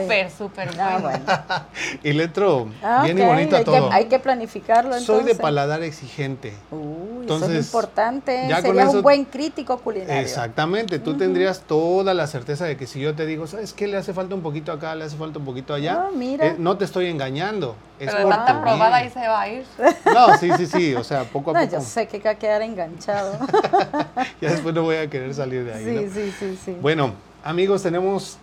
[0.00, 1.24] súper, súper Ah, bueno.
[2.02, 3.88] Y le entro Ah, bien y bonito a hay todo.
[3.88, 5.38] Que, hay que planificarlo Soy de entonces.
[5.38, 6.52] paladar exigente.
[6.70, 8.46] Uy, Entonces, eso es importante.
[8.48, 10.20] ya Serías eso- un buen crítico culinario.
[10.22, 13.86] Exactamente, tú tendrías toda la certeza de que si yo te digo, ¿sabes qué?
[13.88, 16.06] Le hace falta un poquito acá, le hace falta un poquito allá.
[16.06, 16.46] Ah, mira.
[16.46, 17.76] eh, no te estoy engañando.
[17.98, 19.14] Es Pero de por tanta probada ahí bien.
[19.14, 19.64] se va a ir.
[20.12, 21.72] No, sí, sí, sí, o sea, poco a No, poco.
[21.72, 23.38] yo sé que va a quedar enganchado.
[24.40, 25.84] Ya después no voy a querer salir de ahí.
[25.84, 26.12] sí, ¿no?
[26.14, 26.76] sí, sí, sí.
[26.80, 27.12] Bueno,
[27.44, 28.38] amigos, tenemos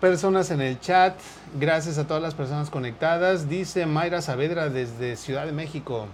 [0.00, 1.14] personas en el chat.
[1.58, 3.48] Gracias a todas las personas conectadas.
[3.48, 6.06] Dice Mayra Saavedra desde Ciudad de México.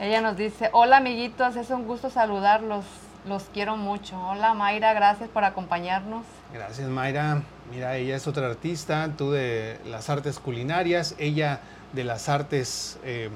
[0.00, 2.86] Ella nos dice, hola amiguitos, es un gusto saludarlos,
[3.28, 4.18] los quiero mucho.
[4.18, 6.24] Hola Mayra, gracias por acompañarnos.
[6.54, 7.42] Gracias, Mayra.
[7.70, 11.60] Mira, ella es otra artista, tú de las artes culinarias, ella
[11.92, 13.28] de las artes eh,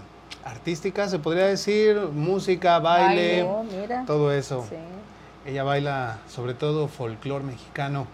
[0.43, 3.43] artísticas, se podría decir, música, baile.
[3.43, 4.05] Oh, mira.
[4.07, 4.65] todo eso.
[4.67, 4.77] Sí.
[5.45, 8.07] Ella baila sobre todo folclore mexicano.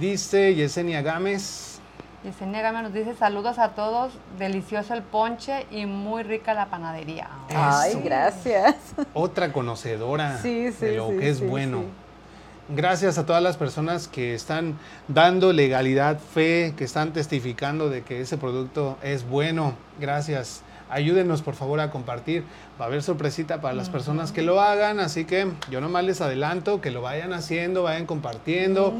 [0.00, 1.77] Dice Yesenia Gámez,
[2.24, 7.28] Yesenia Gama nos dice, saludos a todos, delicioso el ponche y muy rica la panadería.
[7.54, 8.74] Ay, gracias.
[9.14, 11.78] otra conocedora Sí, sí, de lo sí, que es sí, bueno.
[11.80, 12.74] sí.
[12.74, 18.20] Gracias a todas las personas que están dando legalidad, fe, que están testificando de que
[18.20, 19.72] ese producto es bueno.
[19.98, 22.44] Gracias ayúdenos por favor a compartir.
[22.80, 26.20] Va a haber sorpresita para las personas que lo hagan, así que yo nomás les
[26.20, 28.94] adelanto que lo vayan haciendo, vayan compartiendo,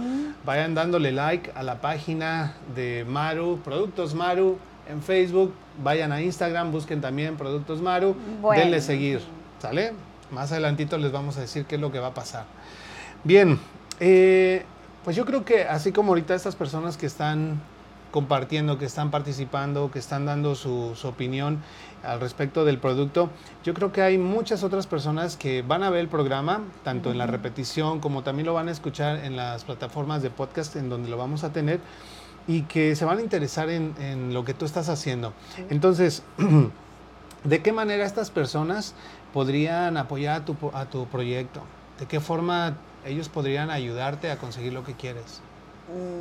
[0.45, 4.59] vayan dándole like a la página de Maru, Productos Maru
[4.89, 8.61] en Facebook, vayan a Instagram, busquen también Productos Maru, Bueno.
[8.61, 9.21] denle seguir,
[9.61, 9.93] ¿sale?
[10.31, 12.45] Más adelantito les vamos a decir qué es lo que va a pasar.
[13.25, 13.59] Bien,
[14.01, 14.65] eh,
[15.05, 17.61] pues yo creo que así como ahorita estas personas que están
[18.11, 21.63] compartiendo, que están participando, que están dando su, su opinión
[22.03, 23.31] al respecto del producto,
[23.65, 27.19] yo creo que hay muchas otras personas que van a ver el programa, tanto en
[27.19, 31.09] la repetición como también lo van a escuchar en las plataformas de podcast en donde
[31.09, 31.81] lo vamos a tener
[32.47, 35.35] y que se van a interesar en, en lo que tú estás haciendo.
[35.69, 36.23] Entonces,
[37.45, 38.95] ¿de qué manera estas personas
[39.33, 41.63] podrían apoyar a tu, a tu proyecto?
[42.01, 45.43] ¿De qué forma ellos podrían ayudarte a conseguir lo que quieres?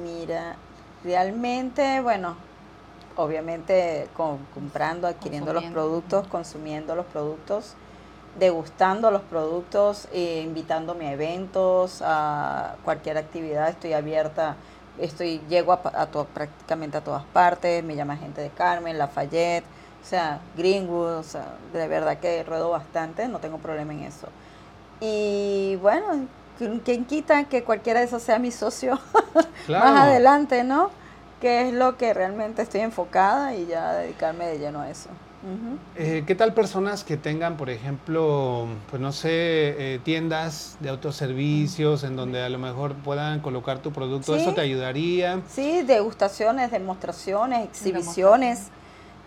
[0.03, 0.55] Mira,
[1.03, 2.35] realmente, bueno,
[3.15, 7.75] obviamente com- comprando, adquiriendo los productos, consumiendo los productos,
[8.39, 14.55] degustando los productos, eh, invitándome a eventos, a cualquier actividad, estoy abierta,
[14.99, 19.65] estoy llego a, a to- prácticamente a todas partes, me llama gente de Carmen, Lafayette,
[20.03, 24.27] o sea, Greenwood, o sea, de verdad que ruedo bastante, no tengo problema en eso.
[25.01, 26.27] Y bueno,
[26.57, 28.99] ¿quién- ¿quién quita que cualquiera de esos sea mi socio
[29.67, 30.89] más adelante, ¿no?
[31.41, 35.09] Que es lo que realmente estoy enfocada y ya dedicarme de lleno a eso.
[35.95, 42.03] Eh, ¿Qué tal personas que tengan, por ejemplo, pues no sé, eh, tiendas de autoservicios
[42.03, 44.35] en donde a lo mejor puedan colocar tu producto?
[44.35, 44.41] Sí.
[44.41, 45.39] ¿Eso te ayudaría?
[45.47, 48.67] Sí, degustaciones, demostraciones, exhibiciones,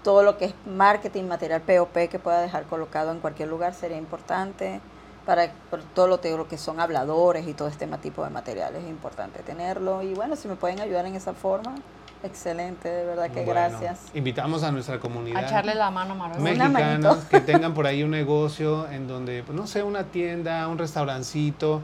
[0.02, 3.96] todo lo que es marketing, material POP que pueda dejar colocado en cualquier lugar sería
[3.96, 4.80] importante.
[5.26, 5.52] Para
[5.94, 10.02] todo lo, que son habladores y todo este tipo de materiales es importante tenerlo.
[10.02, 11.74] Y bueno, si me pueden ayudar en esa forma,
[12.22, 14.00] excelente, de verdad que Bueno, gracias.
[14.14, 15.42] Invitamos a nuestra A comunidad.
[15.44, 19.82] echarle la mano, mexicanos que tengan por ahí un negocio en donde, pues, no sé,
[19.82, 21.82] una tienda, un restaurancito,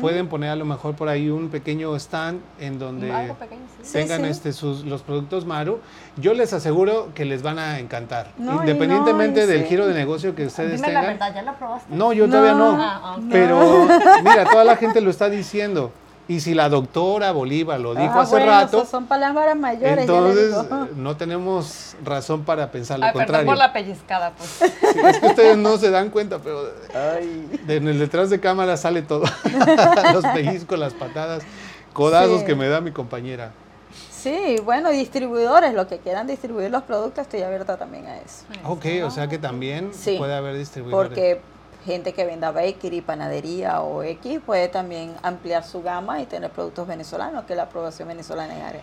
[0.00, 3.84] pueden poner a lo mejor por ahí un pequeño stand en donde Algo pequeño, sí.
[3.84, 4.28] Sí, tengan sí.
[4.28, 5.80] este sus los productos Maru.
[6.16, 9.68] Yo les aseguro que les van a encantar, No, independientemente no, del sí.
[9.68, 11.18] giro de negocio que ustedes Dime la tengan.
[11.18, 11.94] verdad, ¿ya la probaste?
[11.94, 12.76] No, yo todavía no.
[12.78, 13.18] Ah.
[13.30, 13.86] Pero
[14.24, 15.92] mira, toda la gente lo está diciendo.
[16.26, 19.98] Y si la doctora Bolívar lo dijo Ah, hace bueno, rato, son palabras mayores.
[20.00, 23.46] entonces eh, no tenemos razón para pensar lo Ay, perdón contrario.
[23.48, 24.48] por la pellizcada, pues.
[24.94, 26.62] Sí, es que ustedes no se dan cuenta, pero
[26.94, 27.46] Ay.
[27.66, 29.24] de- en el detrás de cámara sale todo.
[30.14, 31.42] Los pellizcos, las patadas,
[31.92, 32.46] codazos Sí.
[32.46, 33.52] que me da mi compañera.
[34.10, 38.44] Sí, bueno, distribuidores, los que quieran distribuir los productos, estoy abierta también a eso.
[38.64, 41.08] Ok, o sea que también Sí, puede haber distribuidores.
[41.10, 41.40] Porque
[41.84, 46.86] gente que venda bakery, panadería o X puede también ampliar su gama y tener productos
[46.86, 48.76] venezolanos, que la aprobación venezolana es,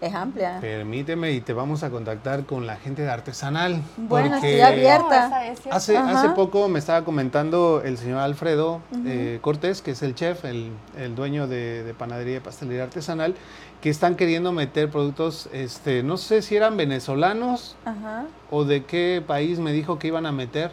[0.00, 0.58] es amplia.
[0.60, 3.80] Permíteme y te vamos a contactar con la gente de artesanal.
[3.96, 5.28] Bueno, porque estoy abierta.
[5.28, 5.60] No, es.
[5.70, 6.18] Hace, Ajá.
[6.18, 10.70] hace poco me estaba comentando el señor Alfredo eh, Cortés, que es el chef, el,
[10.98, 13.34] el dueño de, de panadería y pastelería artesanal,
[13.80, 18.24] que están queriendo meter productos, este, no sé si eran venezolanos Ajá.
[18.50, 20.72] o de qué país me dijo que iban a meter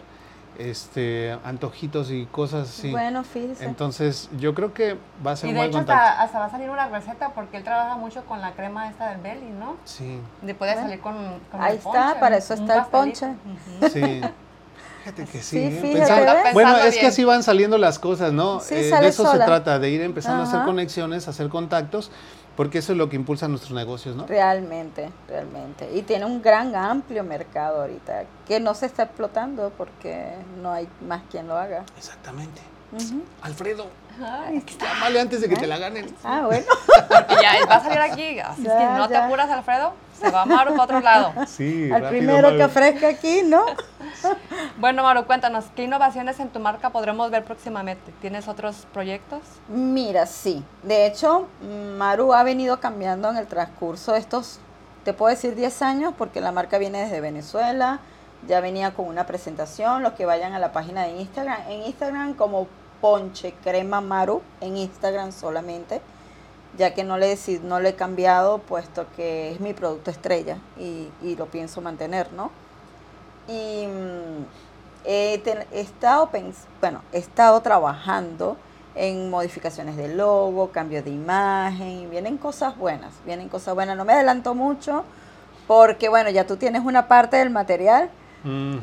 [0.57, 2.91] este antojitos y cosas así.
[2.91, 3.65] Bueno, fíjese.
[3.65, 6.03] Entonces, yo creo que va a ser Y un de buen hecho contacto.
[6.03, 9.09] hasta, hasta va a salir una receta porque él trabaja mucho con la crema esta
[9.09, 9.75] del belly, ¿no?
[9.85, 10.87] Sí, De puede Bueno.
[10.87, 11.15] salir con,
[11.51, 13.19] con Ahí el está, ponche, para eso está el pastelito.
[13.19, 13.89] ponche.
[13.89, 14.21] Sí.
[15.03, 15.43] Fíjate que sí.
[15.43, 15.79] Sí, ¿eh?
[15.81, 18.61] fíjate, bueno, es que así van saliendo las cosas, ¿no?
[18.61, 22.09] Sí, Eh, de eso se trata, de ir empezando a hacer conexiones, a hacer contactos,
[22.55, 24.25] porque eso es lo que impulsa nuestros negocios, ¿no?
[24.27, 25.89] Realmente, realmente.
[25.93, 30.87] Y tiene un gran, amplio mercado ahorita, que no se está explotando porque no hay
[31.07, 31.83] más quien lo haga.
[31.97, 32.61] Exactamente.
[32.91, 33.23] Ujú.
[33.41, 33.87] Alfredo,
[34.21, 36.13] Ay, llámale antes de que te la ganen.
[36.23, 36.65] Ah, bueno.
[37.09, 38.39] porque ya va a salir aquí.
[38.39, 39.93] Así es que Ya, no te apuras, Alfredo.
[40.19, 41.33] Se va a Maru para otro lado.
[41.47, 42.57] Sí, Al rápido, primero Maru.
[42.57, 43.65] que ofrezca aquí, ¿no?
[44.77, 48.11] Bueno, Maru, cuéntanos, ¿qué innovaciones en tu marca podremos ver próximamente?
[48.21, 49.41] ¿Tienes otros proyectos?
[49.67, 50.63] Mira, sí.
[50.81, 51.47] De hecho,
[51.97, 54.59] Maru ha venido cambiando en el transcurso de estos,
[55.05, 57.99] te puedo decir 10 años, porque la marca viene desde Venezuela.
[58.47, 60.03] Ya venía con una presentación.
[60.03, 62.67] Los que vayan a la página de Instagram, en Instagram como
[62.99, 66.01] Ponche Crema Maru, en Instagram solamente,
[66.77, 71.35] ya que no le, no le he cambiado, puesto que es mi producto estrella y
[71.37, 72.62] lo pienso mantener, ¿no?
[73.47, 74.45] Y mm,
[75.05, 78.57] he, ten- he estado, pens- bueno, he estado trabajando
[78.95, 83.97] en modificaciones de logo, cambio de imagen, vienen cosas buenas, vienen cosas buenas.
[83.97, 85.03] No me adelanto mucho
[85.67, 88.09] porque, bueno, ya tú tienes una parte del material,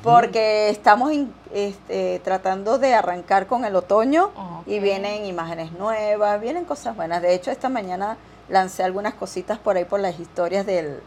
[0.02, 4.30] porque estamos in- este, tratando de arrancar con el otoño
[4.66, 7.20] y vienen imágenes nuevas, vienen cosas buenas.
[7.20, 8.16] De hecho, esta mañana
[8.48, 11.00] lancé algunas cositas por ahí por las historias del,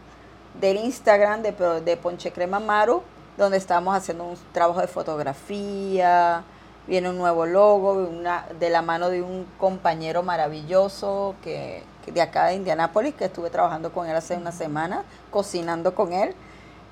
[0.60, 1.52] del Instagram de,
[1.84, 3.02] de Ponche Crema Maru
[3.36, 6.44] donde estamos haciendo un trabajo de fotografía,
[6.86, 12.22] viene un nuevo logo, una, de la mano de un compañero maravilloso que, que de
[12.22, 16.34] acá de Indianápolis, que estuve trabajando con él hace una semana, cocinando con él.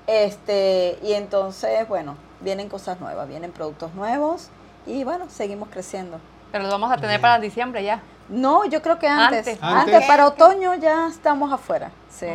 [0.07, 4.49] Este, y entonces, bueno, vienen cosas nuevas, vienen productos nuevos
[4.85, 6.19] y bueno, seguimos creciendo.
[6.51, 8.01] Pero los vamos a tener para diciembre ya.
[8.29, 9.39] No, yo creo que antes.
[9.39, 9.57] Antes.
[9.61, 10.07] Antes, Antes.
[10.07, 11.91] para otoño ya estamos afuera.
[12.09, 12.27] Sí.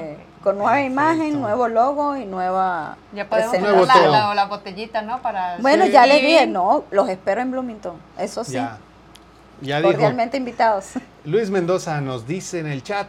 [0.42, 0.92] Con nueva Perfecto.
[0.92, 4.12] imagen, nuevo logo y nueva Ya podemos Nuevo la, todo.
[4.12, 5.20] la- la botellita, ¿no?
[5.20, 5.90] Para Bueno, Sí.
[5.92, 7.96] ya les dije, no, los espero en Bloomington.
[8.18, 8.78] Eso sí, Ya.
[9.60, 9.90] Ya dijo.
[9.90, 10.92] cordialmente invitados.
[11.24, 13.08] Luis Mendoza nos dice en el chat.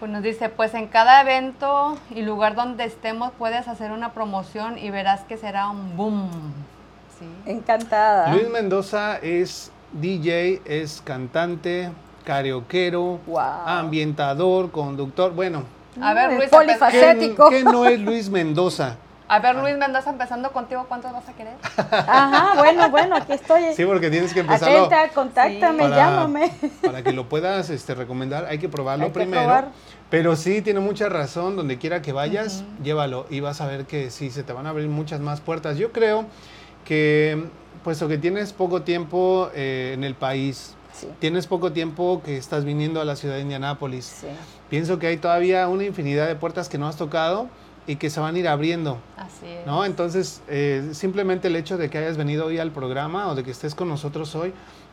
[0.00, 4.78] Pues nos dice, pues en cada evento y lugar donde estemos puedes hacer una promoción
[4.78, 6.30] y verás que será un boom.
[7.18, 7.26] Sí.
[7.50, 8.32] Encantada.
[8.34, 11.90] Luis Mendoza es DJ, es cantante,
[12.24, 13.38] karaoquero, Wow.
[13.66, 15.32] ambientador, conductor.
[15.32, 15.62] Bueno,
[16.00, 17.50] A ver, Luis, polifacético.
[17.50, 18.96] ¿qué, no es Luis Mendoza?
[19.26, 21.54] A ver, Luis Mendoza, empezando contigo, ¿cuántos vas a querer?
[21.90, 23.72] Ajá, bueno, bueno, aquí estoy.
[23.74, 25.90] Sí, porque tienes que empezarlo Atenta, contáctame, Sí.
[25.90, 26.52] llámame.
[26.84, 28.44] para que lo puedas este, recomendar.
[28.44, 29.44] Hay que probarlo Hay que primero.
[29.44, 29.68] probar.
[30.10, 31.56] Pero sí, tiene mucha razón.
[31.56, 34.70] Donde quiera que vayas, llévalo y vas a ver que sí, se te van a
[34.70, 35.78] abrir muchas más puertas.
[35.78, 36.26] Yo creo
[36.84, 37.44] que,
[37.82, 42.64] puesto que tienes poco tiempo eh, en el país, Sí, tienes poco tiempo que estás
[42.64, 44.28] viniendo a la ciudad de Indianápolis, sí.
[44.70, 47.48] pienso que hay todavía una infinidad de puertas que no has tocado
[47.86, 48.98] y que se van a ir abriendo.
[49.16, 49.66] Así es.
[49.66, 49.84] ¿no?
[49.84, 53.50] Entonces, eh, simplemente el hecho de que hayas venido hoy al programa o de que
[53.50, 54.52] estés con nosotros hoy,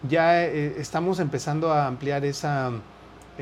[0.09, 2.71] ya eh, estamos empezando a ampliar esa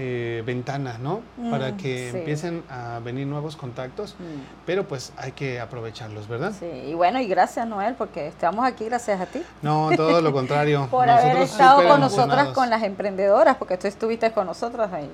[0.02, 1.20] eh, ventana, ¿no?
[1.36, 2.18] Mm, Para que sí.
[2.20, 4.24] empiecen a venir nuevos contactos, Mm,
[4.66, 6.54] pero pues hay que aprovecharlos, ¿verdad?
[6.58, 9.41] Sí, y bueno, y gracias Noel, porque estamos aquí gracias a ti.
[9.62, 10.88] No, todo lo contrario.
[10.91, 14.93] Por haber Nosotros estado súper con nosotras, con las emprendedoras, porque tú estuviste con nosotras
[14.93, 15.10] ahí.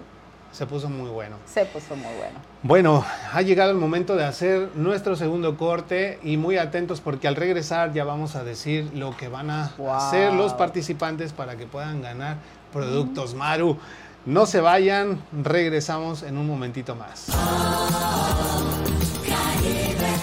[0.52, 1.36] Se puso muy bueno.
[1.46, 2.40] Se puso muy bueno.
[2.64, 7.36] Bueno, ha llegado el momento de hacer nuestro segundo corte y muy atentos porque al
[7.36, 9.94] regresar ya vamos a decir lo que van a Wow.
[9.94, 12.38] hacer los participantes para que puedan ganar
[12.72, 13.78] productos Maru.
[14.26, 17.28] No se vayan, regresamos en un momentito más.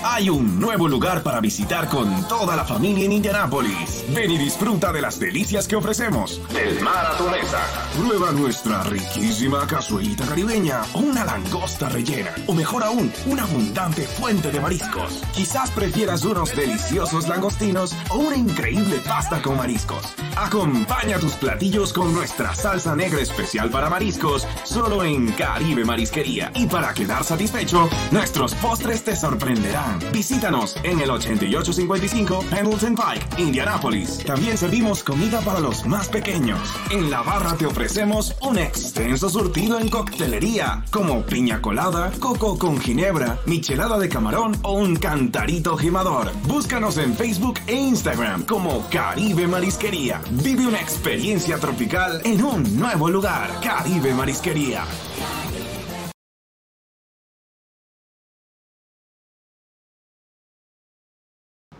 [0.05, 4.05] Hay un nuevo lugar para visitar con toda la familia en Indianápolis.
[4.09, 6.41] Ven y disfruta de las delicias que ofrecemos.
[6.53, 7.61] Del mar a tu mesa.
[7.97, 12.35] Prueba nuestra riquísima cazuelita caribeña una langosta rellena.
[12.49, 15.23] O mejor aún, una abundante fuente de mariscos.
[15.35, 20.15] Quizás prefieras unos deliciosos langostinos o una increíble pasta con mariscos.
[20.37, 26.51] Acompaña tus platillos con nuestra salsa negra especial para mariscos, solo en Caribe Marisquería.
[26.57, 29.92] Y para quedar satisfecho, nuestros postres te sorprenderán.
[30.13, 34.25] Visítanos en el 8855 Pendleton Pike, Indianapolis.
[34.25, 36.61] También servimos comida para los más pequeños.
[36.91, 42.81] En la barra te ofrecemos un extenso surtido en coctelería, como piña colada, coco con
[42.81, 46.31] ginebra, michelada de camarón o un cantarito gimador.
[46.45, 50.21] Búscanos en Facebook e Instagram como Caribe Marisquería.
[50.31, 53.51] Vive una experiencia tropical en un nuevo lugar.
[53.63, 54.85] Caribe Marisquería.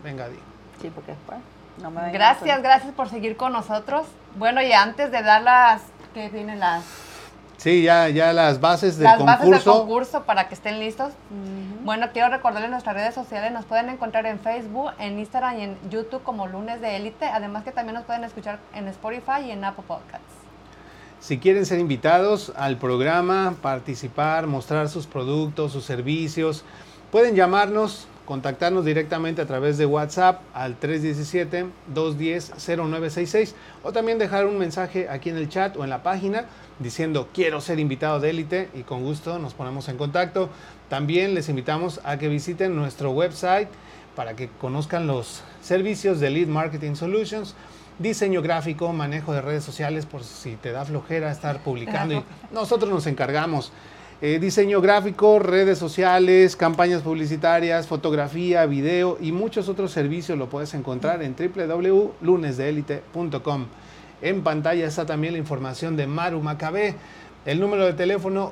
[0.03, 0.37] Venga, Di.
[0.81, 1.39] Sí, porque después
[1.81, 4.05] no me Gracias, gracias por seguir con nosotros.
[4.35, 5.81] Bueno, y antes de dar las,
[6.13, 6.83] que vienen las,
[7.63, 9.79] Sí, ya, ya las bases del las bases del concurso.
[9.79, 11.13] concurso para que estén listos.
[11.85, 13.53] Bueno, quiero recordarles nuestras redes sociales.
[13.53, 17.25] Nos pueden encontrar en Facebook, en Instagram y en YouTube como Lunes de Élite.
[17.25, 20.27] Además que también nos pueden escuchar en Spotify y en Apple Podcasts.
[21.21, 26.65] Si quieren ser invitados al programa, participar, mostrar sus productos, sus servicios,
[27.13, 33.53] pueden llamarnos, contactarnos directamente a través de WhatsApp al 317-210-0966
[33.83, 36.45] o también dejar un mensaje aquí en el chat o en la página
[36.79, 40.49] diciendo quiero ser invitado de élite y con gusto nos ponemos en contacto.
[40.89, 43.69] También les invitamos a que visiten nuestro website
[44.15, 47.55] para que conozcan los servicios de Lead Marketing Solutions
[47.99, 52.15] diseño gráfico, manejo de redes sociales, por si te da flojera estar publicando.
[52.15, 53.71] Y nosotros nos encargamos.
[54.25, 60.73] Eh, diseño gráfico, redes sociales, campañas publicitarias, fotografía, video y muchos otros servicios lo puedes
[60.75, 63.65] encontrar en www.lunesdeelite.com.
[64.21, 66.95] En pantalla está también la información de Maru Macabé.
[67.45, 68.49] El número de teléfono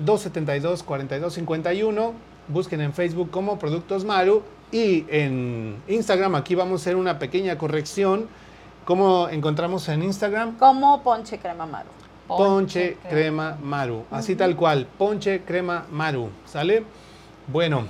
[0.00, 2.12] 812-272-4251.
[2.48, 6.34] Busquen en Facebook como Productos Maru y en Instagram.
[6.34, 8.26] Aquí vamos a hacer una pequeña corrección.
[8.86, 10.58] ¿Cómo encontramos en Instagram?
[10.58, 12.01] Como ponche crema maru.
[12.36, 14.04] Ponche, crema Maru.
[14.10, 14.86] Así tal cual.
[14.98, 16.30] Ponche crema Maru.
[16.46, 16.84] ¿Sale?
[17.46, 17.86] Bueno,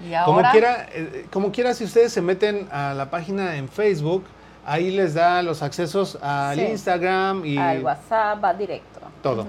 [0.00, 4.24] Y como quiera, eh, como quiera, si ustedes se meten a la página en Facebook,
[4.64, 6.66] ahí les da los accesos al Sí.
[6.66, 9.00] Instagram y Al WhatsApp va directo.
[9.22, 9.44] todo.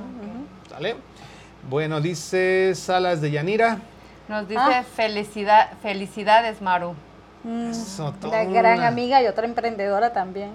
[0.70, 0.96] ¿Sale?
[1.70, 3.78] Bueno, dice Salas de Yanira.
[4.28, 4.84] Nos dice Ah.
[4.96, 6.94] felicidad, felicidades, Maru.
[7.44, 10.52] Mm, Eso, la toda gran una- amy y otra emprendedora también.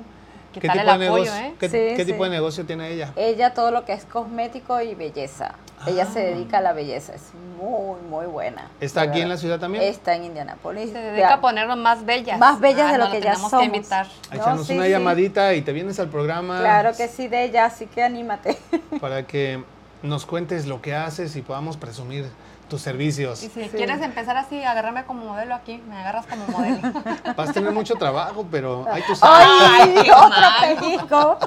[0.55, 1.55] ¿Qué, ¿Qué tal tipo el de apoyo, negocio, eh?
[1.61, 2.13] qué, Sí, qué sí.
[2.13, 3.13] tipo de negocio tiene ella?
[3.17, 5.57] Ella todo lo que es cosmético y belleza.
[5.87, 6.31] Ella se Ah.
[6.31, 7.15] dedica a la belleza.
[7.15, 8.71] Es muy, muy buena.
[8.81, 9.35] ¿Está de aquí en verdad.
[9.35, 9.85] la ciudad también?
[9.85, 10.91] Está en Indianapolis.
[10.93, 12.39] Se dedica a ponernos más bellas.
[12.39, 13.69] Más bellas de lo no, que la ya tenemos somos.
[13.71, 14.07] que invitar.
[14.31, 14.91] A No, sí, una sí.
[14.91, 18.57] llamadita y te vienes al programa Claro que sí, de ella, así que anímate.
[19.01, 19.63] para que
[20.03, 22.27] nos cuentes lo que haces y podamos presumir
[22.75, 23.41] tus servicios.
[23.45, 23.69] Y si Sí.
[23.69, 25.81] quieres empezar así, agárrame como modelo aquí.
[25.89, 26.79] Me agarras como modelo.
[27.37, 29.47] Vas a tener mucho trabajo, pero tú sabes.
[29.49, 31.39] ¡Ay, otro pellizco!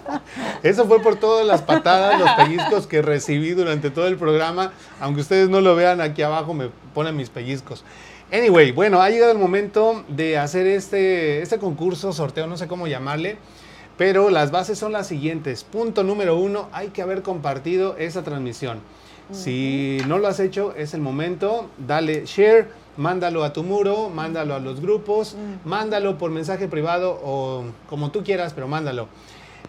[0.62, 4.72] Eso fue por todas las patadas, los pellizcos que recibí durante todo el programa.
[5.00, 7.84] Aunque ustedes no lo vean, aquí abajo me ponen mis pellizcos.
[8.32, 12.86] Anyway, bueno, ha llegado el momento de hacer este, este concurso, sorteo, no sé cómo
[12.86, 13.36] llamarle.
[13.98, 15.62] Pero las bases son las siguientes.
[15.62, 18.80] Punto número uno, hay que haber compartido esa transmisión.
[19.32, 21.68] Si no lo has hecho, es el momento.
[21.78, 27.64] Dale share, mándalo a tu muro, mándalo a los grupos, mándalo por mensaje privado o
[27.88, 29.08] como tú quieras, pero mándalo.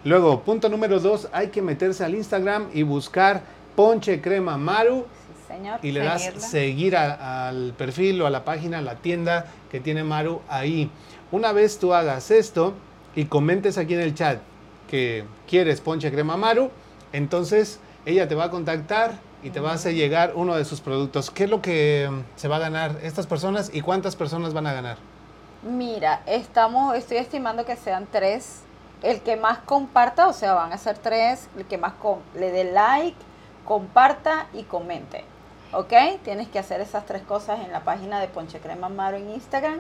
[0.04, 3.44] Luego, punto número dos, hay que meterse al Instagram y buscar
[3.76, 5.06] Ponche Crema Maru
[5.48, 5.80] Sí, señor.
[5.84, 9.80] y le das seguir a- al perfil o a la página, a la tienda que
[9.80, 10.90] tiene Maru ahí.
[11.32, 12.74] Una vez tú hagas esto
[13.16, 14.40] y comentes aquí en el chat
[14.90, 16.70] que quieres Ponche Crema Maru,
[17.14, 20.82] entonces ella te va a contactar y te va a hacer llegar uno de sus
[20.82, 21.32] productos.
[21.32, 24.68] ¿Qué es lo que mm, se va a ganar estas personas y cuántas personas van
[24.68, 24.98] a ganar?
[25.64, 28.62] Mira, estamos, estoy estimando que sean tres.
[29.04, 31.48] El que más comparta, o sea, van a ser tres.
[31.58, 33.18] El que más com- le dé like,
[33.66, 35.24] comparta y comente.
[35.74, 35.94] ¿Ok?
[36.24, 39.80] Tienes que hacer esas tres cosas en la página de Ponche Crema Maro en Instagram.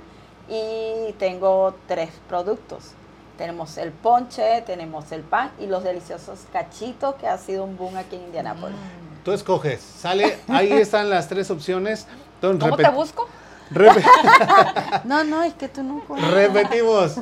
[0.49, 2.91] Y tengo tres productos.
[3.37, 7.97] Tenemos el ponche, tenemos el pan y los deliciosos cachitos que ha sido un boom
[7.97, 8.77] aquí en Indianápolis.
[9.23, 12.07] Tú escoges, sale, ahí están las tres opciones.
[12.35, 13.27] Entonces, ¿Cómo te busco?
[15.05, 17.17] No, no, es que tú no Repetimos.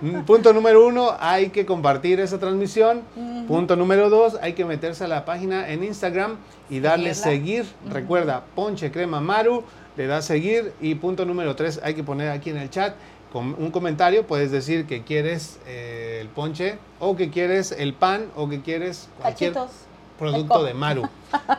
[0.00, 3.02] Mm, Punto número uno, hay que compartir esa transmisión.
[3.46, 6.36] Punto número dos, hay que meterse a la página en Instagram
[6.68, 7.66] y darle seguir.
[7.88, 9.62] Recuerda, Ponche Crema Maru,
[9.96, 10.72] le das seguir.
[10.80, 12.94] Y punto número tres, hay que poner aquí en el chat
[13.32, 14.26] com- un comentario.
[14.26, 19.08] Puedes decir que quieres eh, el ponche o que quieres el pan o que quieres
[19.20, 19.76] cualquier Cachitos.
[20.22, 21.08] Producto de Maru.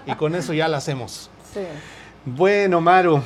[0.06, 1.30] Y con eso ya lo hacemos.
[1.54, 1.62] Sí.
[2.26, 3.22] Bueno, Maru,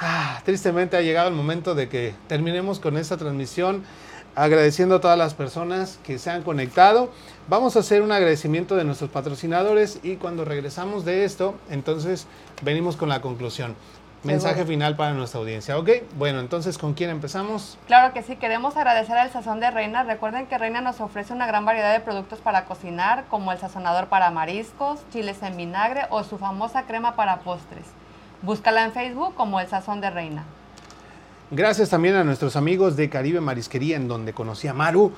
[0.00, 3.84] ah, tristemente ha llegado el momento de que terminemos con esta transmisión.
[4.34, 7.12] Agradeciendo a todas las personas que se han conectado.
[7.48, 12.26] Vamos a hacer un agradecimiento de nuestros patrocinadores y cuando regresamos de esto, entonces
[12.62, 13.76] venimos con la conclusión.
[14.24, 15.90] Mensaje final para nuestra audiencia, ¿ok?
[16.16, 17.76] Bueno, entonces, ¿con quién empezamos?
[17.88, 20.04] Claro que sí, queremos agradecer al Sazón de Reina.
[20.04, 24.06] Recuerden que Reina nos ofrece una gran variedad de productos para cocinar, como el sazonador
[24.06, 27.84] para mariscos, chiles en vinagre o su famosa crema para postres.
[28.42, 30.44] Búscala en Facebook como el Sazón de Reina.
[31.54, 35.12] Gracias también a nuestros amigos de Caribe Marisquería, en donde conocí a Maru.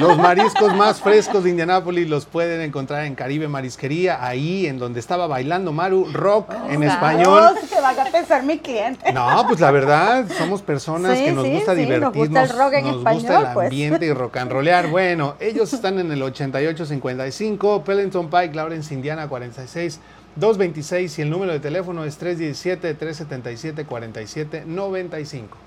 [0.00, 5.00] Los mariscos más frescos de Indianápolis los pueden encontrar en Caribe Marisquería, ahí en donde
[5.00, 6.86] estaba bailando Maru, rock en Ah.
[6.86, 7.42] español.
[7.54, 9.12] No, que van a pensar mi cliente.
[9.12, 12.42] No, pues la verdad, somos personas Sí, que nos sí, gusta sí, nos divertirnos, gusta
[12.44, 13.64] el rock en nos gusta español, el pues.
[13.66, 14.86] ambiente y rock and rollear.
[14.88, 20.00] Bueno, ellos están en el 8855, Pellington Pike, Lawrence, Indiana 46
[20.36, 25.65] 226 y el número de teléfono es 317 377 4795.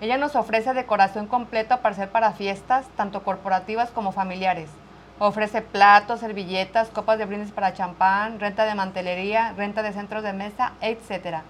[0.00, 4.70] Ella nos ofrece decoración completa para hacer para fiestas, tanto corporativas como familiares.
[5.18, 10.32] Ofrece platos, servilletas, copas de brindis para champán, renta de mantelería, renta de centros de
[10.32, 11.40] mesa, etc.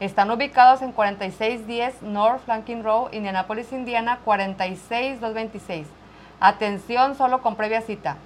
[0.00, 5.86] Están ubicados en 4610 North Flanking Road, Indianapolis, Indiana, 46226.
[6.40, 8.16] Atención, solo con previa cita.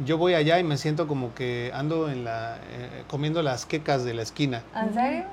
[0.00, 4.04] Yo voy allá y me siento como que ando en la, eh, comiendo las quecas
[4.04, 4.62] de la esquina.
[4.74, 5.24] ¿En serio?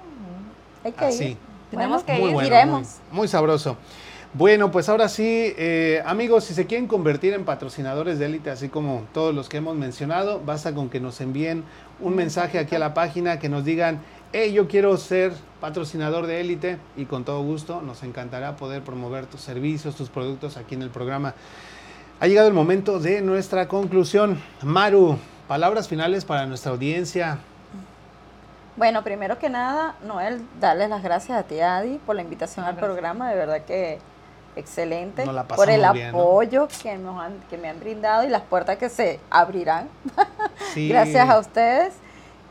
[0.85, 1.23] Hay que Así.
[1.25, 1.37] ir.
[1.71, 2.33] Tenemos que Muy ir.
[2.33, 2.99] bueno, iremos.
[3.09, 3.75] Muy, muy sabroso.
[4.33, 8.69] Bueno, pues ahora sí, eh, amigos, si se quieren convertir en patrocinadores de élite, así
[8.69, 11.65] como todos los que hemos mencionado, basta con que nos envíen
[11.99, 13.99] un mensaje aquí a la página, que nos digan,
[14.31, 19.25] hey, yo quiero ser patrocinador de élite y con todo gusto nos encantará poder promover
[19.25, 21.33] tus servicios, tus productos aquí en el programa.
[22.21, 24.41] Ha llegado el momento de nuestra conclusión.
[24.61, 25.17] Maru,
[25.49, 27.39] palabras finales para nuestra audiencia.
[28.77, 32.75] Bueno, primero que nada, Noel, darles las gracias a ti, Adi, por la invitación al
[32.75, 32.89] Gracias.
[32.89, 33.29] programa.
[33.29, 33.99] De verdad que
[34.55, 35.25] excelente.
[35.25, 38.89] La por el apoyo que, nos han- que me han brindado y las puertas que
[38.89, 39.89] se abrirán.
[40.73, 40.87] Sí.
[40.87, 41.93] Gracias a ustedes.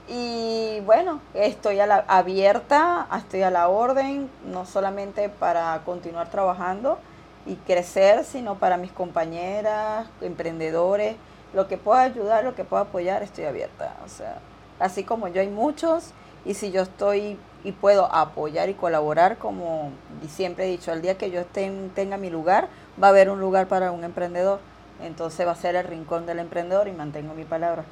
[0.08, 6.98] Y bueno, estoy a la, abierta, estoy a la orden, no solamente para continuar trabajando
[7.46, 11.14] y crecer, sino para mis compañeras, emprendedores,
[11.54, 13.94] lo que pueda ayudar, lo que pueda apoyar, estoy abierta.
[14.04, 14.38] O sea,
[14.80, 16.10] así como yo hay muchos,
[16.44, 19.90] y si yo estoy y puedo apoyar y colaborar, como
[20.28, 22.68] siempre he dicho, el día que yo esté en- tenga mi lugar,
[23.02, 24.60] va a haber un lugar para un emprendedor.
[25.02, 27.84] Entonces va a ser el rincón del emprendedor y mantengo mi palabra.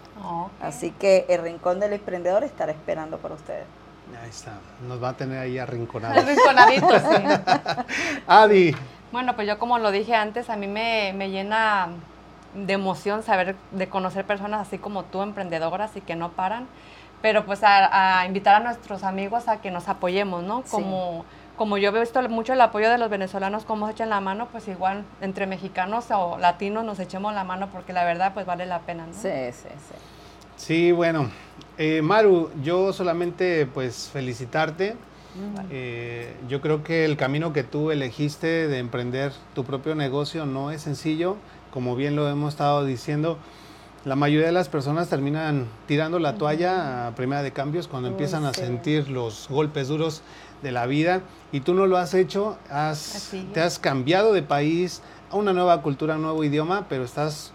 [0.61, 3.65] Así que el rincón del emprendedor estará esperando por ustedes.
[4.23, 4.53] Ahí está,
[4.87, 6.25] nos va a tener ahí arrinconados.
[6.27, 7.23] Rinconaditos, sí.
[8.27, 8.75] Adi,
[9.13, 11.89] Bueno, pues yo como lo dije antes, a mí me, me llena
[12.55, 16.67] de emoción saber, de conocer personas así como tú, emprendedoras y que no paran,
[17.23, 20.63] pero pues a, a invitar a nuestros amigos a que nos apoyemos, ¿no?
[20.65, 20.71] Sí.
[20.71, 21.25] Como,
[21.57, 24.49] como yo he visto mucho el apoyo de los venezolanos, cómo se echan la mano,
[24.53, 28.67] pues igual entre mexicanos o latinos nos echemos la mano porque la verdad pues vale
[28.67, 29.13] la pena, ¿no?
[29.13, 29.95] Sí, sí, sí.
[30.57, 31.31] Sí, bueno,
[31.79, 34.97] eh, Maru, yo solamente pues felicitarte.
[35.71, 40.73] Eh, yo creo que el camino que tú elegiste de emprender tu propio negocio no
[40.73, 41.37] es sencillo,
[41.73, 43.39] como bien lo hemos estado diciendo.
[44.05, 48.45] La mayoría de las personas terminan tirando la toalla a primera de cambios cuando empiezan
[48.45, 50.23] a sentir los golpes duros
[50.63, 51.23] de la vida
[51.53, 55.83] y tú no lo has hecho, has, te has cambiado de país a una nueva
[55.83, 57.53] cultura, un nuevo idioma, pero estás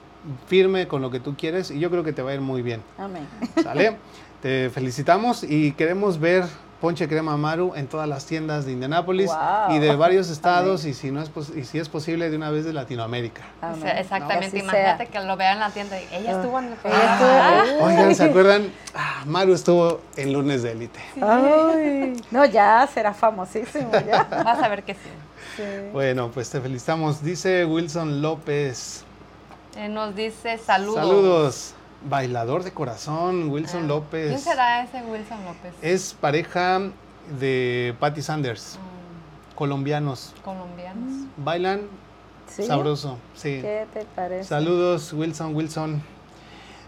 [0.48, 2.62] firme con lo que tú quieres y yo creo que te va a ir muy
[2.62, 2.82] bien.
[2.98, 3.28] Amén.
[3.62, 3.98] ¿Sale?
[4.42, 6.44] Te felicitamos y queremos ver
[6.84, 9.74] Ponche Crema Maru en todas las tiendas de Indianápolis Wow.
[9.74, 12.50] y de varios estados y si no es pos- y si es posible de una
[12.52, 13.42] vez de Latinoamérica.
[13.62, 13.82] O Amén.
[13.84, 15.22] sea, exactamente, imagínate sea.
[15.22, 17.64] que lo vean en la tienda y ella estuvo en el Ella programa.
[17.64, 18.72] estuvo- Oigan, ¿se acuerdan?
[18.94, 21.00] Ah, Maru estuvo en Lunes de Élite.
[21.22, 24.24] Ay, no, ya será famosísimo ya.
[24.44, 25.00] Vas a ver que sí.
[25.56, 25.64] Sí.
[25.94, 27.24] Bueno, pues te felicitamos.
[27.24, 29.06] Dice Wilson López.
[29.78, 30.96] Eh, nos dice saludos.
[30.96, 31.74] Saludos.
[32.10, 34.28] Bailador de corazón, Wilson Ah, López.
[34.28, 35.74] ¿Quién será ese Wilson López?
[35.82, 36.82] Es pareja
[37.40, 40.34] de Patty Sanders, Mm, colombianos.
[40.44, 41.28] colombianos.
[41.38, 41.82] Bailan
[42.48, 42.64] ¿Sí?
[42.64, 43.60] sabroso, sí.
[43.62, 44.44] ¿Qué te parece?
[44.50, 46.02] Saludos, Wilson, Wilson.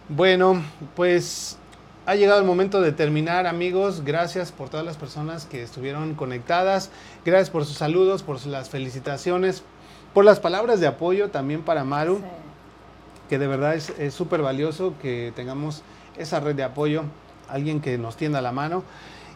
[0.10, 0.62] Bueno,
[0.96, 1.58] pues
[2.06, 4.04] ha llegado el momento de terminar, amigos.
[4.04, 6.92] Gracias por todas las personas que estuvieron conectadas.
[7.24, 9.64] Gracias por sus saludos, por las felicitaciones,
[10.14, 12.24] por las palabras de apoyo también para Maru, Sí
[13.30, 15.84] que de verdad es súper valioso que tengamos
[16.18, 17.04] esa red de apoyo,
[17.50, 18.84] alguien que nos tienda la mano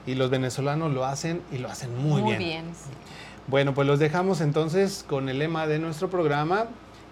[0.06, 2.66] y los venezolanos lo hacen y lo hacen muy, muy bien.
[3.48, 6.68] Bueno, pues los dejamos entonces con el lema de nuestro programa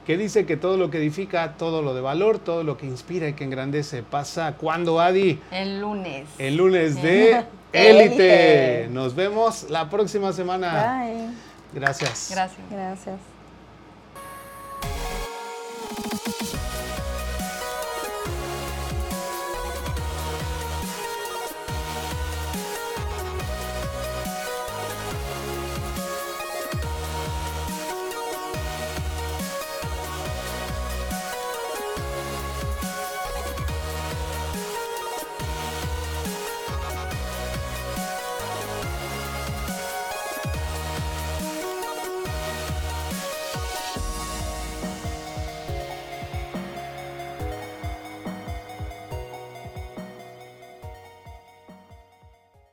[0.05, 3.27] que dice que todo lo que edifica, todo lo de valor, todo lo que inspira
[3.27, 5.39] y que engrandece pasa cuando Adi.
[5.51, 6.27] El lunes.
[6.37, 8.87] El lunes de Élite.
[8.89, 11.01] Nos vemos la próxima semana.
[11.03, 11.27] Bye.
[11.73, 12.29] Gracias.
[12.31, 12.61] Gracias.
[12.71, 13.17] Gracias.